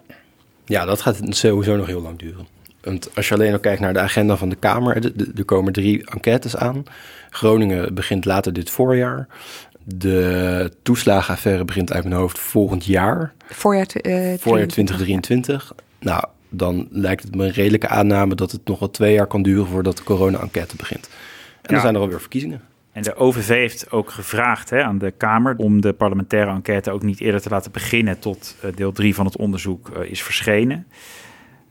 [0.64, 2.46] Ja, dat gaat sowieso nog heel lang duren.
[2.86, 6.06] Want als je alleen al kijkt naar de agenda van de Kamer, er komen drie
[6.10, 6.82] enquêtes aan.
[7.30, 9.28] Groningen begint later dit voorjaar.
[9.88, 13.32] De toeslagenaffaire begint uit mijn hoofd volgend jaar.
[13.44, 15.74] Voorjaar, uh, Voorjaar 2023.
[16.00, 19.42] Nou, dan lijkt het me een redelijke aanname dat het nog wel twee jaar kan
[19.42, 21.08] duren voordat de corona-enquête begint.
[21.62, 22.60] En dan zijn er alweer verkiezingen.
[22.92, 27.02] En de OVV heeft ook gevraagd hè, aan de Kamer om de parlementaire enquête ook
[27.02, 30.86] niet eerder te laten beginnen tot uh, deel 3 van het onderzoek uh, is verschenen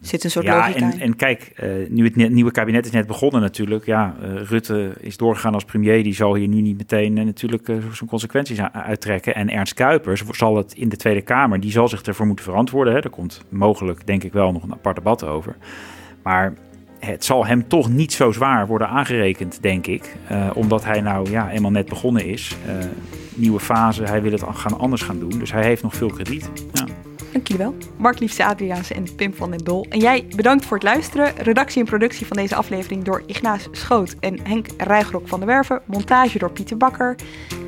[0.07, 3.41] zit een soort ja, en, en kijk, uh, nu het nieuwe kabinet is net begonnen
[3.41, 3.85] natuurlijk.
[3.85, 6.03] Ja, uh, Rutte is doorgegaan als premier.
[6.03, 9.35] Die zal hier nu niet meteen uh, natuurlijk zijn consequenties uittrekken.
[9.35, 12.93] En Ernst Kuipers zal het in de Tweede Kamer, die zal zich ervoor moeten verantwoorden.
[12.93, 12.99] Hè.
[12.99, 15.55] Er komt mogelijk, denk ik wel, nog een apart debat over.
[16.23, 16.53] Maar
[16.99, 20.15] het zal hem toch niet zo zwaar worden aangerekend, denk ik.
[20.53, 22.55] omdat hij nou ja, eenmaal net begonnen is.
[23.35, 25.39] nieuwe fase, hij wil het gaan anders gaan doen.
[25.39, 26.51] Dus hij heeft nog veel krediet.
[26.73, 26.85] Ja.
[27.35, 27.75] Dank jullie wel.
[27.97, 29.85] Mark Liefste Adriaanse en Pim van den Dol.
[29.89, 31.35] En jij bedankt voor het luisteren.
[31.35, 35.81] Redactie en productie van deze aflevering door Ignaas Schoot en Henk Rijgrok van de Werven.
[35.85, 37.15] Montage door Pieter Bakker.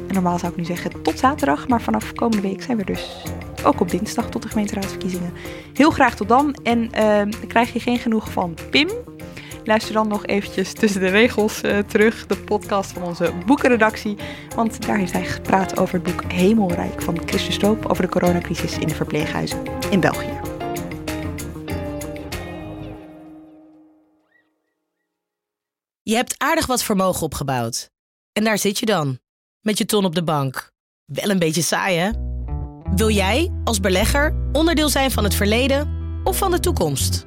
[0.08, 3.24] En normaal zou ik nu zeggen tot zaterdag, maar vanaf komende week zijn we dus
[3.64, 5.34] ook op dinsdag tot de gemeenteraadsverkiezingen.
[5.74, 6.56] Heel graag tot dan.
[6.64, 8.90] En dan krijg je geen genoeg van Pim.
[9.68, 14.18] Luister dan nog eventjes tussen de regels uh, terug, de podcast van onze boekenredactie.
[14.56, 18.78] Want daar heeft hij gepraat over het boek Hemelrijk van Christus Stoop over de coronacrisis
[18.78, 20.40] in de verpleeghuizen in België.
[26.02, 27.90] Je hebt aardig wat vermogen opgebouwd.
[28.34, 29.20] En daar zit je dan,
[29.62, 30.72] met je ton op de bank.
[31.06, 32.12] Wel een beetje saai, hè?
[32.96, 37.27] Wil jij, als belegger, onderdeel zijn van het verleden of van de toekomst?